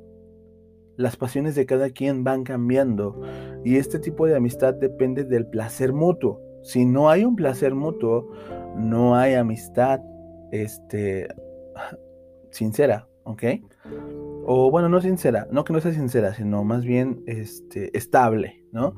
las 0.98 1.16
pasiones 1.16 1.54
de 1.54 1.64
cada 1.64 1.88
quien 1.88 2.24
van 2.24 2.44
cambiando 2.44 3.22
y 3.64 3.76
este 3.76 3.98
tipo 3.98 4.26
de 4.26 4.36
amistad 4.36 4.74
depende 4.74 5.24
del 5.24 5.46
placer 5.46 5.94
mutuo. 5.94 6.42
Si 6.62 6.84
no 6.84 7.08
hay 7.08 7.24
un 7.24 7.36
placer 7.36 7.74
mutuo, 7.74 8.30
no 8.76 9.16
hay 9.16 9.34
amistad 9.34 10.00
este, 10.52 11.28
sincera, 12.50 13.08
¿ok? 13.24 13.44
o 14.50 14.70
bueno, 14.70 14.88
no 14.88 14.98
sincera, 15.02 15.46
no 15.50 15.62
que 15.62 15.74
no 15.74 15.80
sea 15.80 15.92
sincera, 15.92 16.32
sino 16.32 16.64
más 16.64 16.82
bien 16.82 17.22
este, 17.26 17.94
estable, 17.94 18.64
¿no? 18.72 18.94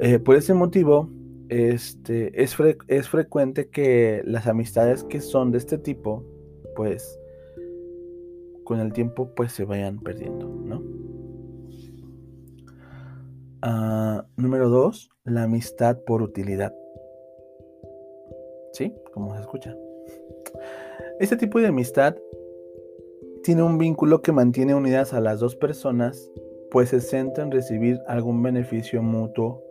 Eh, 0.00 0.18
por 0.18 0.34
ese 0.34 0.54
motivo, 0.54 1.10
este, 1.50 2.42
es, 2.42 2.56
es 2.88 3.06
frecuente 3.06 3.68
que 3.68 4.22
las 4.24 4.46
amistades 4.46 5.04
que 5.04 5.20
son 5.20 5.50
de 5.50 5.58
este 5.58 5.76
tipo, 5.76 6.24
pues, 6.74 7.20
con 8.64 8.80
el 8.80 8.92
tiempo, 8.92 9.34
pues 9.34 9.52
se 9.52 9.64
vayan 9.64 9.98
perdiendo, 9.98 10.48
¿no? 10.48 10.82
Ah, 13.62 14.26
número 14.36 14.68
dos, 14.68 15.10
la 15.24 15.44
amistad 15.44 15.98
por 16.06 16.22
utilidad. 16.22 16.74
¿Sí? 18.72 18.94
Como 19.12 19.34
se 19.34 19.40
escucha. 19.40 19.76
Este 21.20 21.36
tipo 21.36 21.60
de 21.60 21.68
amistad 21.68 22.16
tiene 23.42 23.62
un 23.62 23.78
vínculo 23.78 24.22
que 24.22 24.32
mantiene 24.32 24.74
unidas 24.74 25.12
a 25.12 25.20
las 25.20 25.40
dos 25.40 25.56
personas, 25.56 26.30
pues 26.70 26.88
se 26.88 27.00
centra 27.00 27.44
en 27.44 27.50
recibir 27.50 28.00
algún 28.06 28.42
beneficio 28.42 29.02
mutuo 29.02 29.62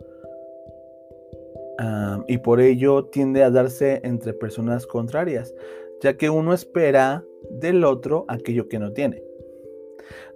y 2.28 2.38
por 2.38 2.60
ello 2.60 3.06
tiende 3.06 3.42
a 3.42 3.50
darse 3.50 4.00
entre 4.04 4.32
personas 4.34 4.86
contrarias, 4.86 5.52
ya 6.02 6.16
que 6.16 6.28
uno 6.28 6.52
espera 6.52 7.24
del 7.50 7.84
otro 7.84 8.24
aquello 8.28 8.68
que 8.68 8.78
no 8.78 8.92
tiene. 8.92 9.22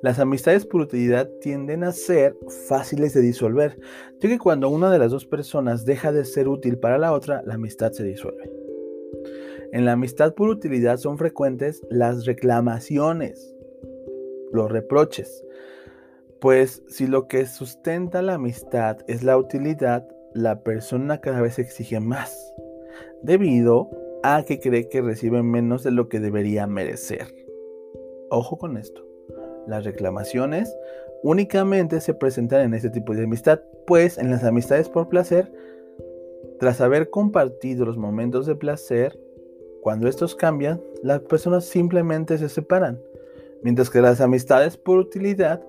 Las 0.01 0.21
amistades 0.21 0.65
por 0.65 0.81
utilidad 0.81 1.29
tienden 1.41 1.83
a 1.83 1.93
ser 1.93 2.37
fáciles 2.69 3.13
de 3.15 3.21
disolver, 3.21 3.79
ya 4.21 4.29
que 4.29 4.39
cuando 4.39 4.69
una 4.69 4.91
de 4.91 4.99
las 4.99 5.11
dos 5.11 5.27
personas 5.27 5.85
deja 5.85 6.13
de 6.13 6.25
ser 6.25 6.49
útil 6.49 6.79
para 6.79 6.99
la 6.99 7.13
otra, 7.13 7.43
la 7.45 7.55
amistad 7.55 7.93
se 7.93 8.05
disuelve. 8.05 8.51
En 9.73 9.85
la 9.85 9.93
amistad 9.93 10.35
por 10.35 10.49
utilidad 10.49 10.99
son 10.99 11.19
frecuentes 11.19 11.83
las 11.91 12.25
reclamaciones, 12.25 13.55
los 14.53 14.71
reproches, 14.71 15.43
Pues 16.41 16.83
si 16.87 17.07
lo 17.07 17.27
que 17.27 17.47
sustenta 17.47 18.23
la 18.23 18.35
amistad 18.35 18.99
es 19.09 19.25
la 19.25 19.37
utilidad, 19.37 20.07
la 20.35 20.63
persona 20.63 21.21
cada 21.21 21.41
vez 21.41 21.59
exige 21.59 21.99
más, 21.99 22.55
debido 23.23 23.91
a 24.35 24.43
que 24.45 24.59
cree 24.59 24.89
que 24.89 25.03
recibe 25.03 25.43
menos 25.45 25.85
de 25.85 25.93
lo 25.93 26.09
que 26.09 26.19
debería 26.19 26.67
merecer. 26.67 27.33
Ojo 28.29 28.59
con 28.59 28.77
esto. 28.77 29.07
Las 29.69 29.85
reclamaciones 29.85 30.75
únicamente 31.23 32.01
se 32.01 32.13
presentan 32.13 32.63
en 32.63 32.75
este 32.75 32.91
tipo 32.91 33.15
de 33.15 33.23
amistad, 33.23 33.61
pues 33.87 34.19
en 34.19 34.31
las 34.33 34.43
amistades 34.43 34.89
por 34.89 35.09
placer, 35.09 35.53
tras 36.59 36.81
haber 36.81 37.09
compartido 37.11 37.85
los 37.85 37.99
momentos 37.99 38.47
de 38.47 38.57
placer, 38.57 39.17
cuando 39.81 40.09
estos 40.09 40.35
cambian, 40.35 40.81
las 41.05 41.21
personas 41.21 41.65
simplemente 41.65 42.37
se 42.39 42.49
separan, 42.49 43.01
mientras 43.63 43.91
que 43.91 44.01
las 44.01 44.21
amistades 44.21 44.77
por 44.77 44.99
utilidad 44.99 45.65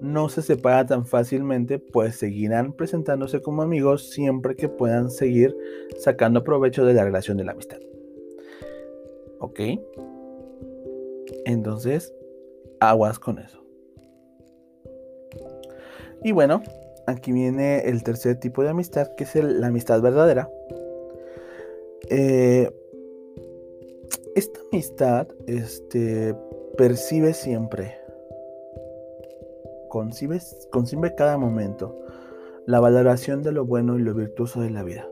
no 0.00 0.28
se 0.28 0.42
separan 0.42 0.86
tan 0.86 1.06
fácilmente, 1.06 1.80
pues 1.80 2.16
seguirán 2.16 2.72
presentándose 2.72 3.42
como 3.42 3.62
amigos 3.62 4.10
siempre 4.10 4.54
que 4.54 4.68
puedan 4.68 5.10
seguir 5.10 5.56
sacando 5.98 6.44
provecho 6.44 6.84
de 6.84 6.94
la 6.94 7.04
relación 7.04 7.36
de 7.36 7.44
la 7.44 7.52
amistad. 7.52 7.78
¿Ok? 9.40 9.60
Entonces, 11.44 12.12
aguas 12.80 13.18
con 13.18 13.38
eso. 13.38 13.62
Y 16.22 16.32
bueno, 16.32 16.62
aquí 17.06 17.32
viene 17.32 17.88
el 17.88 18.02
tercer 18.02 18.38
tipo 18.40 18.62
de 18.62 18.70
amistad, 18.70 19.08
que 19.16 19.24
es 19.24 19.34
la 19.36 19.68
amistad 19.68 20.00
verdadera. 20.00 20.50
Eh, 22.08 22.70
esta 24.34 24.60
amistad 24.72 25.28
este, 25.46 26.34
percibe 26.76 27.32
siempre, 27.32 27.96
concibe, 29.88 30.40
concibe 30.70 31.14
cada 31.14 31.38
momento 31.38 31.98
la 32.66 32.80
valoración 32.80 33.42
de 33.42 33.52
lo 33.52 33.64
bueno 33.64 33.98
y 33.98 34.02
lo 34.02 34.14
virtuoso 34.14 34.60
de 34.60 34.70
la 34.70 34.82
vida, 34.82 35.08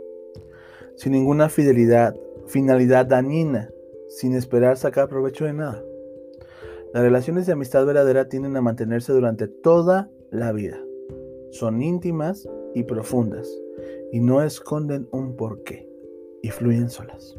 sin 0.97 1.12
ninguna 1.12 1.49
fidelidad, 1.49 2.14
finalidad 2.47 3.07
dañina, 3.07 3.71
sin 4.14 4.35
esperar 4.35 4.76
sacar 4.76 5.09
provecho 5.09 5.44
de 5.44 5.52
nada. 5.52 5.83
Las 6.92 7.02
relaciones 7.02 7.47
de 7.47 7.52
amistad 7.52 7.85
verdadera 7.85 8.28
tienden 8.28 8.56
a 8.56 8.61
mantenerse 8.61 9.12
durante 9.12 9.49
toda 9.49 10.09
la 10.30 10.52
vida. 10.52 10.78
Son 11.50 11.83
íntimas 11.83 12.49
y 12.75 12.85
profundas 12.85 13.49
y 14.12 14.21
no 14.21 14.42
esconden 14.42 15.09
un 15.11 15.35
porqué 15.35 15.88
y 16.42 16.50
fluyen 16.50 16.90
solas. 16.90 17.37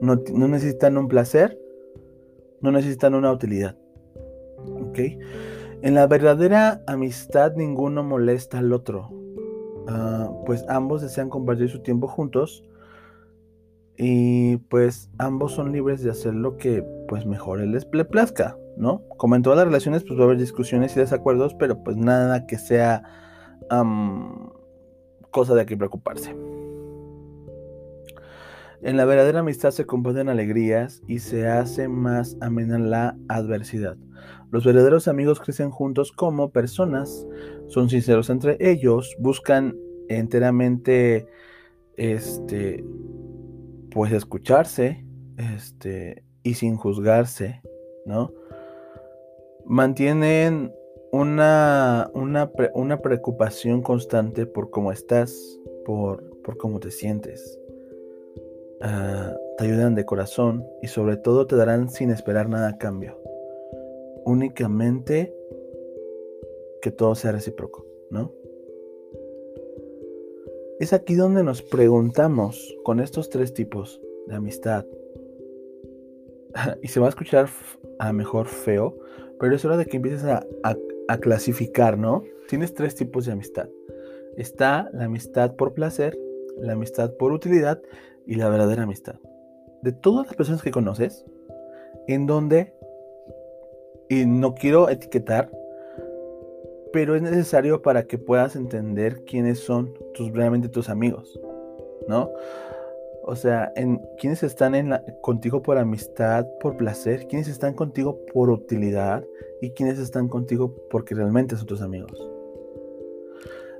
No, 0.00 0.14
necesitan 0.46 0.96
un 0.96 1.08
placer, 1.08 1.60
no 2.60 2.70
necesitan 2.70 3.14
una 3.14 3.32
utilidad. 3.32 3.76
En 5.82 5.94
la 5.94 6.06
verdadera 6.06 6.82
amistad 6.86 7.54
ninguno 7.56 8.04
molesta 8.04 8.58
al 8.58 8.72
otro, 8.72 9.10
ah, 9.88 10.30
pues 10.46 10.64
ambos 10.68 11.02
desean 11.02 11.28
compartir 11.28 11.68
su 11.68 11.82
tiempo 11.82 12.06
juntos 12.06 12.64
y 13.98 14.58
pues 14.68 15.10
ambos 15.18 15.52
son 15.52 15.72
libres 15.72 16.02
de 16.04 16.10
hacer 16.10 16.32
lo 16.32 16.56
que 16.56 16.84
pues 17.08 17.26
mejor 17.26 17.58
les 17.60 17.84
plazca, 17.84 18.56
¿no? 18.76 19.02
Como 19.16 19.34
en 19.34 19.42
todas 19.42 19.56
las 19.56 19.66
relaciones 19.66 20.04
pues 20.04 20.16
va 20.18 20.22
a 20.22 20.26
haber 20.26 20.38
discusiones 20.38 20.96
y 20.96 21.00
desacuerdos, 21.00 21.54
pero 21.54 21.82
pues 21.82 21.96
nada 21.96 22.46
que 22.46 22.58
sea 22.58 23.02
cosa 25.30 25.54
de 25.54 25.66
que 25.66 25.76
preocuparse. 25.76 26.34
En 28.80 28.96
la 28.96 29.04
verdadera 29.04 29.40
amistad 29.40 29.72
se 29.72 29.84
componen 29.84 30.28
alegrías 30.28 31.02
y 31.08 31.18
se 31.18 31.48
hace 31.48 31.88
más 31.88 32.36
amena 32.40 32.78
la 32.78 33.16
adversidad. 33.28 33.96
Los 34.52 34.64
verdaderos 34.64 35.08
amigos 35.08 35.40
crecen 35.40 35.70
juntos 35.70 36.12
como 36.12 36.52
personas, 36.52 37.26
son 37.66 37.90
sinceros 37.90 38.30
entre 38.30 38.56
ellos, 38.60 39.16
buscan 39.18 39.76
enteramente 40.08 41.26
este 41.96 42.84
pues 43.90 44.12
escucharse, 44.12 45.04
este, 45.36 46.24
y 46.42 46.54
sin 46.54 46.76
juzgarse, 46.76 47.62
¿no? 48.06 48.32
Mantienen 49.64 50.72
una, 51.12 52.10
una, 52.14 52.50
una 52.74 53.00
preocupación 53.00 53.82
constante 53.82 54.46
por 54.46 54.70
cómo 54.70 54.92
estás, 54.92 55.58
por, 55.84 56.40
por 56.42 56.56
cómo 56.56 56.80
te 56.80 56.90
sientes. 56.90 57.58
Ah, 58.80 59.36
te 59.56 59.64
ayudan 59.64 59.94
de 59.94 60.04
corazón 60.04 60.64
y 60.82 60.86
sobre 60.86 61.16
todo 61.16 61.46
te 61.46 61.56
darán 61.56 61.90
sin 61.90 62.10
esperar 62.10 62.48
nada 62.48 62.68
a 62.68 62.78
cambio. 62.78 63.20
Únicamente 64.24 65.34
que 66.80 66.90
todo 66.92 67.14
sea 67.14 67.32
recíproco, 67.32 67.84
¿no? 68.10 68.32
Es 70.80 70.92
aquí 70.92 71.16
donde 71.16 71.42
nos 71.42 71.60
preguntamos 71.60 72.76
con 72.84 73.00
estos 73.00 73.30
tres 73.30 73.52
tipos 73.52 74.00
de 74.28 74.36
amistad. 74.36 74.86
y 76.82 76.88
se 76.88 77.00
va 77.00 77.06
a 77.06 77.08
escuchar 77.08 77.48
a 77.98 78.12
mejor 78.12 78.46
feo, 78.46 78.96
pero 79.40 79.56
es 79.56 79.64
hora 79.64 79.76
de 79.76 79.86
que 79.86 79.96
empieces 79.96 80.24
a, 80.24 80.46
a 80.62 81.18
clasificar, 81.18 81.98
¿no? 81.98 82.22
Tienes 82.48 82.74
tres 82.74 82.94
tipos 82.94 83.26
de 83.26 83.32
amistad. 83.32 83.68
Está 84.36 84.88
la 84.92 85.06
amistad 85.06 85.56
por 85.56 85.74
placer, 85.74 86.16
la 86.58 86.74
amistad 86.74 87.12
por 87.16 87.32
utilidad 87.32 87.82
y 88.24 88.36
la 88.36 88.48
verdadera 88.48 88.84
amistad. 88.84 89.16
De 89.82 89.90
todas 89.90 90.26
las 90.28 90.36
personas 90.36 90.62
que 90.62 90.70
conoces, 90.70 91.24
en 92.06 92.26
donde, 92.26 92.72
y 94.08 94.26
no 94.26 94.54
quiero 94.54 94.88
etiquetar, 94.88 95.50
pero 96.92 97.14
es 97.14 97.22
necesario 97.22 97.82
para 97.82 98.04
que 98.04 98.18
puedas 98.18 98.56
entender 98.56 99.24
quiénes 99.24 99.60
son 99.60 99.94
tus 100.14 100.32
realmente 100.32 100.68
tus 100.68 100.88
amigos, 100.88 101.38
¿no? 102.08 102.30
O 103.22 103.36
sea, 103.36 103.72
en 103.76 104.00
quiénes 104.18 104.42
están 104.42 104.72
contigo 105.20 105.60
por 105.62 105.76
amistad, 105.76 106.46
por 106.60 106.78
placer, 106.78 107.26
quiénes 107.28 107.48
están 107.48 107.74
contigo 107.74 108.18
por 108.32 108.48
utilidad 108.48 109.22
y 109.60 109.70
quiénes 109.70 109.98
están 109.98 110.28
contigo 110.28 110.74
porque 110.88 111.14
realmente 111.14 111.54
son 111.56 111.66
tus 111.66 111.82
amigos. 111.82 112.26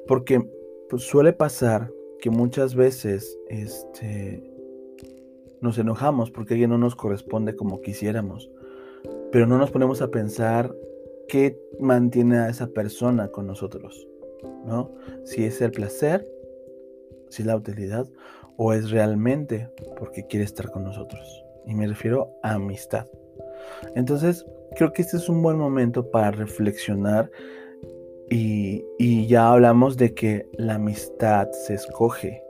Porque 0.07 0.47
pues, 0.91 1.03
suele 1.03 1.33
pasar 1.33 1.91
que 2.21 2.29
muchas 2.29 2.75
veces 2.75 3.39
este, 3.49 4.43
nos 5.63 5.79
enojamos 5.79 6.31
porque 6.31 6.55
alguien 6.55 6.71
no 6.71 6.79
nos 6.79 6.95
corresponde 6.95 7.57
como 7.57 7.81
quisiéramos, 7.81 8.51
pero 9.33 9.47
no 9.47 9.57
nos 9.57 9.71
ponemos 9.71 10.03
a 10.03 10.11
pensar 10.11 10.75
qué 11.29 11.61
mantiene 11.79 12.39
a 12.39 12.49
esa 12.49 12.69
persona 12.69 13.29
con 13.29 13.47
nosotros, 13.47 14.09
¿no? 14.65 14.93
Si 15.25 15.45
es 15.45 15.61
el 15.61 15.71
placer, 15.71 16.27
si 17.29 17.43
es 17.43 17.47
la 17.47 17.57
utilidad 17.57 18.07
o 18.57 18.73
es 18.73 18.91
realmente 18.91 19.69
porque 19.97 20.27
quiere 20.27 20.45
estar 20.45 20.71
con 20.71 20.85
nosotros. 20.85 21.45
Y 21.67 21.75
me 21.75 21.87
refiero 21.87 22.31
a 22.43 22.55
amistad. 22.55 23.07
Entonces, 23.95 24.45
creo 24.75 24.93
que 24.93 25.03
este 25.03 25.17
es 25.17 25.29
un 25.29 25.43
buen 25.43 25.59
momento 25.59 26.11
para 26.11 26.31
reflexionar 26.31 27.31
y, 28.31 28.85
y, 28.99 29.27
ya 29.27 29.51
hablamos 29.51 29.97
de 29.97 30.13
que 30.13 30.47
la 30.53 30.75
amistad 30.75 31.51
se 31.53 31.75
escoge. 31.75 32.43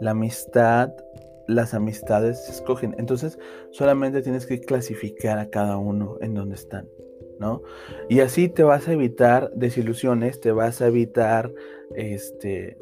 La 0.00 0.12
amistad, 0.12 0.90
las 1.46 1.74
amistades 1.74 2.42
se 2.46 2.52
escogen. 2.52 2.94
Entonces, 2.98 3.38
solamente 3.70 4.22
tienes 4.22 4.46
que 4.46 4.60
clasificar 4.60 5.38
a 5.38 5.50
cada 5.50 5.76
uno 5.76 6.16
en 6.20 6.34
donde 6.34 6.54
están. 6.54 6.88
Y 8.08 8.20
así 8.20 8.48
te 8.48 8.62
vas 8.62 8.88
a 8.88 8.92
evitar 8.92 9.50
desilusiones, 9.54 10.40
te 10.40 10.52
vas 10.52 10.80
a 10.80 10.88
evitar 10.88 11.52
este 11.94 12.78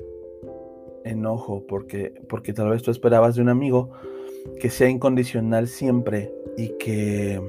enojo, 1.04 1.64
porque, 1.66 2.14
porque 2.28 2.52
tal 2.52 2.70
vez 2.70 2.82
tú 2.82 2.90
esperabas 2.90 3.36
de 3.36 3.42
un 3.42 3.48
amigo 3.48 3.90
que 4.60 4.70
sea 4.70 4.88
incondicional 4.88 5.68
siempre 5.68 6.32
y 6.56 6.70
que 6.78 7.40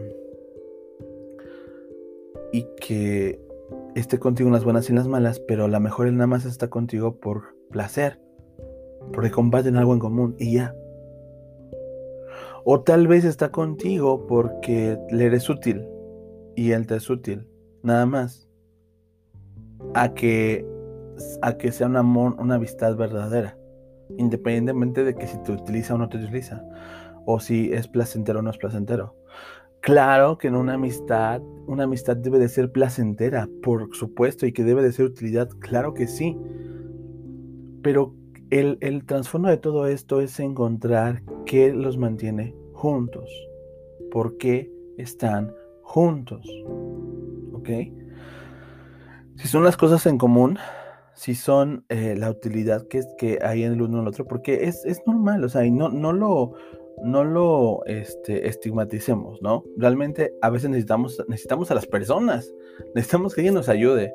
y 2.52 2.66
que 2.80 3.40
esté 3.96 4.20
contigo 4.20 4.48
en 4.48 4.54
las 4.54 4.64
buenas 4.64 4.88
y 4.88 4.92
en 4.92 4.98
las 4.98 5.08
malas, 5.08 5.40
pero 5.40 5.66
a 5.66 5.68
lo 5.68 5.80
mejor 5.80 6.08
él 6.08 6.16
nada 6.16 6.28
más 6.28 6.46
está 6.46 6.70
contigo 6.70 7.18
por 7.18 7.56
placer, 7.72 8.20
porque 9.14 9.32
comparten 9.32 9.76
algo 9.76 9.94
en 9.94 10.00
común 10.00 10.36
y 10.40 10.54
ya. 10.54 10.76
O 12.64 12.82
tal 12.82 13.08
vez 13.08 13.26
está 13.26 13.52
contigo 13.52 14.28
porque 14.28 14.98
le 15.10 15.26
eres 15.26 15.50
útil, 15.50 15.88
y 16.58 16.72
él 16.72 16.88
te 16.88 16.96
es 16.96 17.10
útil, 17.10 17.48
nada 17.84 18.08
más. 18.08 18.50
A 19.94 20.16
que, 20.16 20.66
a 21.44 21.56
que 21.56 21.72
sea 21.72 21.86
un 21.86 21.96
amor, 21.96 22.36
una 22.40 22.56
amistad 22.56 22.98
verdadera, 22.98 23.56
independientemente 24.18 25.04
de 25.04 25.14
que 25.14 25.28
si 25.28 25.38
te 25.44 25.52
utiliza 25.52 25.94
o 25.94 26.00
no 26.00 26.10
te 26.10 26.18
utiliza, 26.18 26.66
o 27.28 27.40
si 27.40 27.72
es 27.72 27.88
placentero 27.88 28.40
o 28.40 28.42
no 28.42 28.50
es 28.50 28.58
placentero. 28.58 29.16
Claro 29.82 30.40
que 30.40 30.48
en 30.48 30.56
una 30.56 30.74
amistad, 30.74 31.44
una 31.68 31.84
amistad 31.84 32.18
debe 32.18 32.40
de 32.40 32.50
ser 32.50 32.72
placentera, 32.72 33.48
por 33.62 33.96
supuesto, 33.96 34.48
y 34.48 34.52
que 34.52 34.64
debe 34.64 34.82
de 34.82 34.92
ser 34.92 35.06
utilidad, 35.06 35.50
claro 35.60 35.94
que 35.94 36.08
sí. 36.08 36.36
Pero 37.84 38.16
el, 38.50 38.80
el 38.82 39.06
trasfondo 39.06 39.50
de 39.50 39.58
todo 39.58 39.86
esto 39.86 40.22
es 40.22 40.40
encontrar 40.40 41.22
qué 41.46 41.72
los 41.72 42.00
mantiene 42.00 42.56
juntos, 42.74 43.30
por 44.12 44.38
qué 44.38 44.72
están 44.98 45.54
juntos. 45.88 46.46
¿Ok? 47.54 47.70
si 49.38 49.48
son 49.48 49.64
las 49.64 49.78
cosas 49.78 50.06
en 50.06 50.18
común, 50.18 50.58
si 51.14 51.36
son 51.36 51.86
eh, 51.90 52.16
la 52.18 52.30
utilidad 52.30 52.88
que, 52.88 53.04
que 53.18 53.40
hay 53.42 53.64
en 53.64 53.74
el 53.74 53.82
uno 53.82 53.98
en 53.98 54.04
el 54.04 54.08
otro, 54.08 54.26
porque 54.26 54.66
es, 54.66 54.84
es 54.86 55.02
normal, 55.06 55.44
o 55.44 55.50
sea, 55.50 55.66
y 55.66 55.72
no, 55.72 55.90
no 55.90 56.12
lo, 56.12 56.54
no 57.04 57.24
lo 57.24 57.86
este, 57.86 58.48
estigmaticemos, 58.48 59.42
¿no? 59.42 59.64
Realmente 59.78 60.34
a 60.42 60.50
veces 60.50 60.70
necesitamos, 60.70 61.24
necesitamos 61.28 61.70
a 61.72 61.76
las 61.76 61.86
personas, 61.86 62.52
necesitamos 62.96 63.34
que 63.34 63.42
alguien 63.42 63.54
nos 63.54 63.70
ayude, 63.70 64.12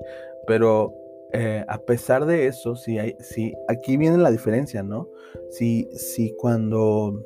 pero 0.46 0.92
eh, 1.32 1.64
a 1.68 1.78
pesar 1.78 2.26
de 2.26 2.46
eso, 2.46 2.74
si 2.74 2.98
hay, 2.98 3.16
si 3.20 3.54
aquí 3.68 3.96
viene 3.96 4.18
la 4.18 4.30
diferencia, 4.30 4.82
¿no? 4.82 5.08
Si, 5.50 5.88
si 5.92 6.34
cuando 6.36 7.24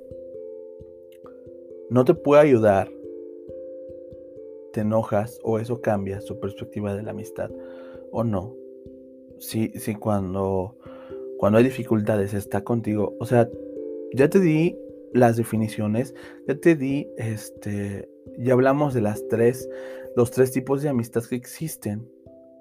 no 1.89 2.05
te 2.05 2.15
puede 2.15 2.43
ayudar, 2.43 2.91
enojas 4.81 5.39
o 5.43 5.59
eso 5.59 5.81
cambia 5.81 6.21
su 6.21 6.39
perspectiva 6.41 6.95
de 6.95 7.03
la 7.03 7.11
amistad 7.11 7.51
o 8.13 8.25
no. 8.25 8.55
Si, 9.39 9.69
si 9.79 9.95
cuando, 9.95 10.77
cuando 11.39 11.59
hay 11.59 11.65
dificultades 11.65 12.35
está 12.35 12.65
contigo, 12.65 13.15
o 13.21 13.27
sea, 13.27 13.49
ya 14.13 14.29
te 14.29 14.41
di 14.41 14.77
las 15.13 15.37
definiciones, 15.37 16.15
ya 16.47 16.55
te 16.57 16.75
di, 16.77 17.09
este, 17.17 18.09
ya 18.39 18.53
hablamos 18.53 18.95
de 18.95 19.03
las 19.03 19.27
tres, 19.29 19.69
los 20.17 20.31
tres 20.31 20.53
tipos 20.53 20.83
de 20.83 20.89
amistad 20.89 21.23
que 21.25 21.37
existen. 21.37 22.09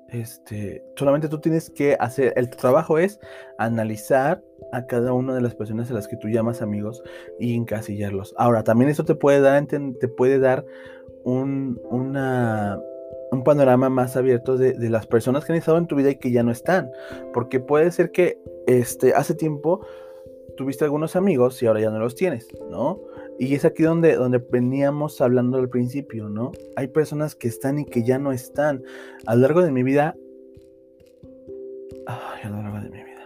Este, 0.09 0.83
solamente 0.95 1.27
tú 1.27 1.39
tienes 1.39 1.69
que 1.69 1.97
hacer, 1.99 2.33
el 2.35 2.49
trabajo 2.49 2.99
es 2.99 3.19
analizar 3.57 4.43
a 4.71 4.85
cada 4.85 5.13
una 5.13 5.33
de 5.33 5.41
las 5.41 5.55
personas 5.55 5.89
a 5.89 5.93
las 5.93 6.07
que 6.07 6.15
tú 6.17 6.29
llamas 6.29 6.61
amigos 6.61 7.01
y 7.39 7.55
encasillarlos. 7.55 8.33
Ahora, 8.37 8.63
también 8.63 8.89
eso 8.89 9.03
te 9.03 9.15
puede 9.15 9.41
dar, 9.41 9.65
te 9.65 10.07
puede 10.07 10.39
dar 10.39 10.65
un, 11.25 11.81
una, 11.89 12.79
un 13.31 13.43
panorama 13.43 13.89
más 13.89 14.15
abierto 14.15 14.57
de, 14.57 14.73
de, 14.73 14.89
las 14.89 15.07
personas 15.07 15.43
que 15.43 15.51
han 15.51 15.57
estado 15.57 15.77
en 15.77 15.87
tu 15.87 15.95
vida 15.95 16.11
y 16.11 16.15
que 16.15 16.31
ya 16.31 16.43
no 16.43 16.51
están. 16.51 16.89
Porque 17.33 17.59
puede 17.59 17.91
ser 17.91 18.11
que 18.11 18.39
este, 18.67 19.13
hace 19.13 19.35
tiempo 19.35 19.85
tuviste 20.55 20.85
algunos 20.85 21.15
amigos 21.15 21.61
y 21.61 21.65
ahora 21.65 21.81
ya 21.81 21.89
no 21.89 21.99
los 21.99 22.15
tienes, 22.15 22.47
¿no? 22.69 23.01
Y 23.37 23.53
es 23.55 23.65
aquí 23.65 23.83
donde, 23.83 24.15
donde 24.15 24.37
veníamos 24.37 25.19
hablando 25.19 25.57
al 25.57 25.67
principio, 25.67 26.29
¿no? 26.29 26.51
Hay 26.75 26.87
personas 26.87 27.35
que 27.35 27.47
están 27.47 27.79
y 27.79 27.85
que 27.85 28.03
ya 28.03 28.17
no 28.17 28.31
están. 28.31 28.83
A 29.25 29.35
lo 29.35 29.41
largo 29.41 29.61
de 29.61 29.71
mi 29.71 29.83
vida... 29.83 30.15
Ay, 32.07 32.41
a 32.43 32.49
lo 32.49 32.61
largo 32.61 32.79
de 32.79 32.89
mi 32.89 33.03
vida. 33.03 33.23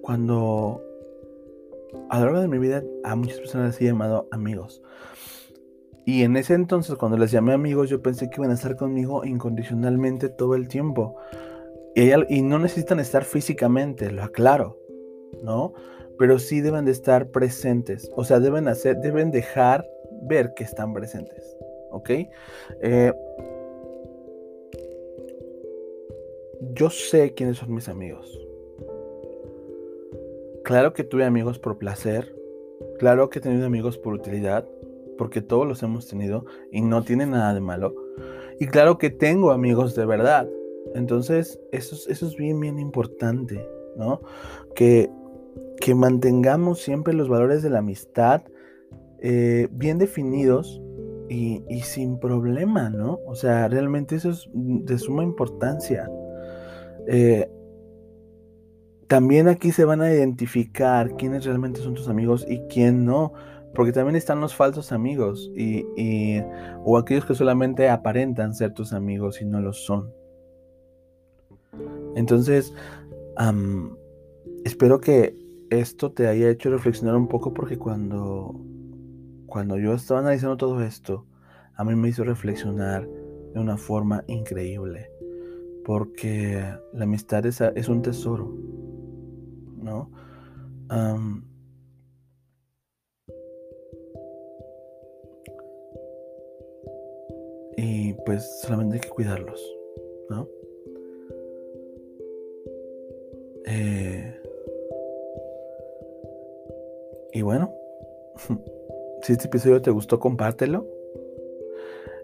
Cuando... 0.00 0.80
A 2.10 2.18
lo 2.18 2.26
largo 2.26 2.40
de 2.40 2.48
mi 2.48 2.58
vida 2.58 2.82
a 3.04 3.16
muchas 3.16 3.38
personas 3.38 3.68
les 3.68 3.80
he 3.80 3.84
llamado 3.84 4.28
amigos. 4.30 4.82
Y 6.06 6.22
en 6.22 6.36
ese 6.36 6.54
entonces, 6.54 6.96
cuando 6.96 7.16
les 7.16 7.30
llamé 7.30 7.52
amigos, 7.52 7.88
yo 7.88 8.02
pensé 8.02 8.28
que 8.28 8.36
iban 8.36 8.50
a 8.50 8.54
estar 8.54 8.76
conmigo 8.76 9.24
incondicionalmente 9.24 10.28
todo 10.28 10.54
el 10.54 10.68
tiempo. 10.68 11.16
Y, 11.94 12.42
no 12.42 12.58
necesitan 12.58 13.00
estar 13.00 13.24
físicamente, 13.24 14.10
lo 14.10 14.24
aclaro, 14.24 14.78
¿no? 15.42 15.72
Pero 16.18 16.38
sí 16.38 16.60
deben 16.60 16.84
de 16.84 16.90
estar 16.90 17.30
presentes, 17.30 18.10
o 18.16 18.24
sea, 18.24 18.40
deben 18.40 18.68
hacer, 18.68 18.96
deben 18.98 19.30
dejar 19.30 19.88
ver 20.22 20.54
que 20.54 20.64
están 20.64 20.92
presentes, 20.92 21.56
¿ok? 21.90 22.10
Eh, 22.82 23.12
yo 26.74 26.90
sé 26.90 27.32
quiénes 27.34 27.58
son 27.58 27.72
mis 27.72 27.88
amigos. 27.88 28.43
Claro 30.64 30.92
que 30.92 31.04
tuve 31.04 31.24
amigos 31.24 31.58
por 31.58 31.78
placer, 31.78 32.34
claro 32.98 33.30
que 33.30 33.38
he 33.38 33.42
tenido 33.42 33.66
amigos 33.66 33.98
por 33.98 34.14
utilidad, 34.14 34.66
porque 35.16 35.42
todos 35.42 35.66
los 35.66 35.82
hemos 35.82 36.08
tenido 36.08 36.46
y 36.72 36.80
no 36.80 37.04
tiene 37.04 37.26
nada 37.26 37.54
de 37.54 37.60
malo. 37.60 37.94
Y 38.58 38.66
claro 38.66 38.98
que 38.98 39.10
tengo 39.10 39.52
amigos 39.52 39.94
de 39.94 40.06
verdad, 40.06 40.48
entonces, 40.94 41.60
eso, 41.72 41.96
eso 42.08 42.26
es 42.26 42.36
bien, 42.36 42.60
bien 42.60 42.78
importante, 42.78 43.66
¿no? 43.96 44.20
Que, 44.74 45.10
que 45.80 45.94
mantengamos 45.94 46.80
siempre 46.80 47.14
los 47.14 47.28
valores 47.28 47.62
de 47.62 47.70
la 47.70 47.78
amistad 47.78 48.42
eh, 49.20 49.68
bien 49.72 49.98
definidos 49.98 50.80
y, 51.28 51.62
sin 51.82 52.18
problema, 52.18 52.90
¿no? 52.90 53.18
O 53.26 53.34
sea, 53.34 53.66
realmente 53.68 54.16
eso 54.16 54.30
es 54.30 54.48
de 54.52 54.98
suma 54.98 55.24
importancia. 55.24 56.08
Eh, 57.08 57.48
también 59.08 59.48
aquí 59.48 59.72
se 59.72 59.84
van 59.84 60.00
a 60.00 60.12
identificar 60.12 61.16
quiénes 61.16 61.44
realmente 61.44 61.80
son 61.80 61.94
tus 61.94 62.08
amigos 62.08 62.44
y 62.48 62.60
quién 62.68 63.04
no. 63.04 63.32
Porque 63.74 63.92
también 63.92 64.14
están 64.14 64.40
los 64.40 64.54
falsos 64.54 64.92
amigos 64.92 65.50
y, 65.56 65.84
y, 65.96 66.40
o 66.84 66.96
aquellos 66.96 67.24
que 67.24 67.34
solamente 67.34 67.88
aparentan 67.88 68.54
ser 68.54 68.72
tus 68.72 68.92
amigos 68.92 69.42
y 69.42 69.44
no 69.44 69.60
lo 69.60 69.72
son. 69.72 70.12
Entonces, 72.14 72.72
espero 74.64 75.00
que 75.00 75.36
esto 75.70 76.12
te 76.12 76.28
haya 76.28 76.50
hecho 76.50 76.70
reflexionar 76.70 77.16
un 77.16 77.26
poco 77.26 77.52
porque 77.52 77.76
cuando, 77.76 78.60
cuando 79.46 79.76
yo 79.78 79.94
estaba 79.94 80.20
analizando 80.20 80.56
todo 80.56 80.80
esto, 80.82 81.26
a 81.74 81.84
mí 81.84 81.96
me 81.96 82.08
hizo 82.08 82.22
reflexionar 82.22 83.08
de 83.08 83.60
una 83.60 83.76
forma 83.76 84.24
increíble. 84.28 85.10
Porque 85.84 86.62
la 86.92 87.04
amistad 87.04 87.44
es, 87.44 87.60
es 87.60 87.88
un 87.88 88.02
tesoro, 88.02 88.56
¿no? 89.84 90.10
y 97.76 98.14
pues 98.24 98.60
solamente 98.60 98.94
hay 98.96 99.00
que 99.00 99.08
cuidarlos, 99.08 99.60
¿no? 100.30 100.48
Eh, 103.66 104.40
y 107.32 107.42
bueno, 107.42 107.74
si 109.22 109.32
este 109.32 109.46
episodio 109.46 109.82
te 109.82 109.90
gustó, 109.90 110.20
compártelo. 110.20 110.86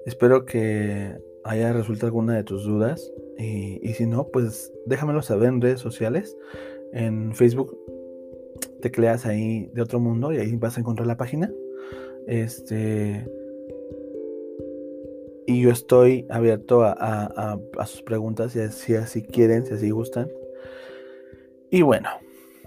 Espero 0.07 0.45
que 0.45 1.19
haya 1.45 1.73
resuelto 1.73 2.07
alguna 2.07 2.37
de 2.37 2.45
tus 2.45 2.65
dudas. 2.65 3.13
Y, 3.39 3.81
y, 3.83 3.95
si 3.95 4.07
no, 4.07 4.29
pues 4.29 4.73
déjamelo 4.87 5.23
saber 5.23 5.49
en 5.49 5.61
redes 5.61 5.81
sociales. 5.81 6.37
En 6.93 7.35
Facebook 7.35 7.77
te 8.81 8.91
creas 8.91 9.27
ahí 9.27 9.71
de 9.75 9.83
otro 9.83 10.01
mundo 10.01 10.33
y 10.33 10.39
ahí 10.39 10.57
vas 10.57 10.77
a 10.77 10.81
encontrar 10.81 11.07
la 11.07 11.17
página. 11.17 11.53
Este. 12.27 13.27
Y 15.47 15.63
yo 15.63 15.71
estoy 15.71 16.27
abierto 16.31 16.83
a, 16.83 16.95
a, 16.99 17.59
a 17.79 17.87
sus 17.87 18.03
preguntas, 18.03 18.53
si 18.53 18.95
así 18.95 19.23
quieren, 19.23 19.67
si 19.67 19.75
así 19.75 19.91
gustan. 19.91 20.31
Y 21.71 21.83
bueno, 21.83 22.09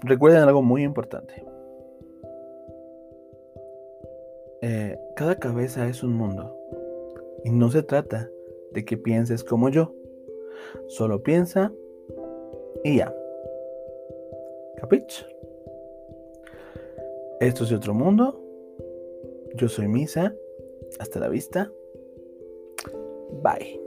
recuerden 0.02 0.42
algo 0.42 0.62
muy 0.62 0.82
importante. 0.82 1.44
Eh, 4.66 4.98
cada 5.14 5.38
cabeza 5.38 5.86
es 5.88 6.02
un 6.02 6.14
mundo. 6.14 6.56
Y 7.44 7.50
no 7.50 7.70
se 7.70 7.82
trata 7.82 8.30
de 8.72 8.84
que 8.84 8.96
pienses 8.96 9.44
como 9.44 9.68
yo. 9.68 9.92
Solo 10.86 11.22
piensa 11.22 11.70
y 12.82 12.96
ya. 12.96 13.14
¿Capich? 14.84 15.26
Esto 17.40 17.64
es 17.64 17.70
de 17.70 17.76
otro 17.76 17.94
mundo. 17.94 18.38
Yo 19.54 19.66
soy 19.66 19.88
Misa. 19.88 20.34
Hasta 20.98 21.20
la 21.20 21.28
vista. 21.28 21.72
Bye. 23.42 23.83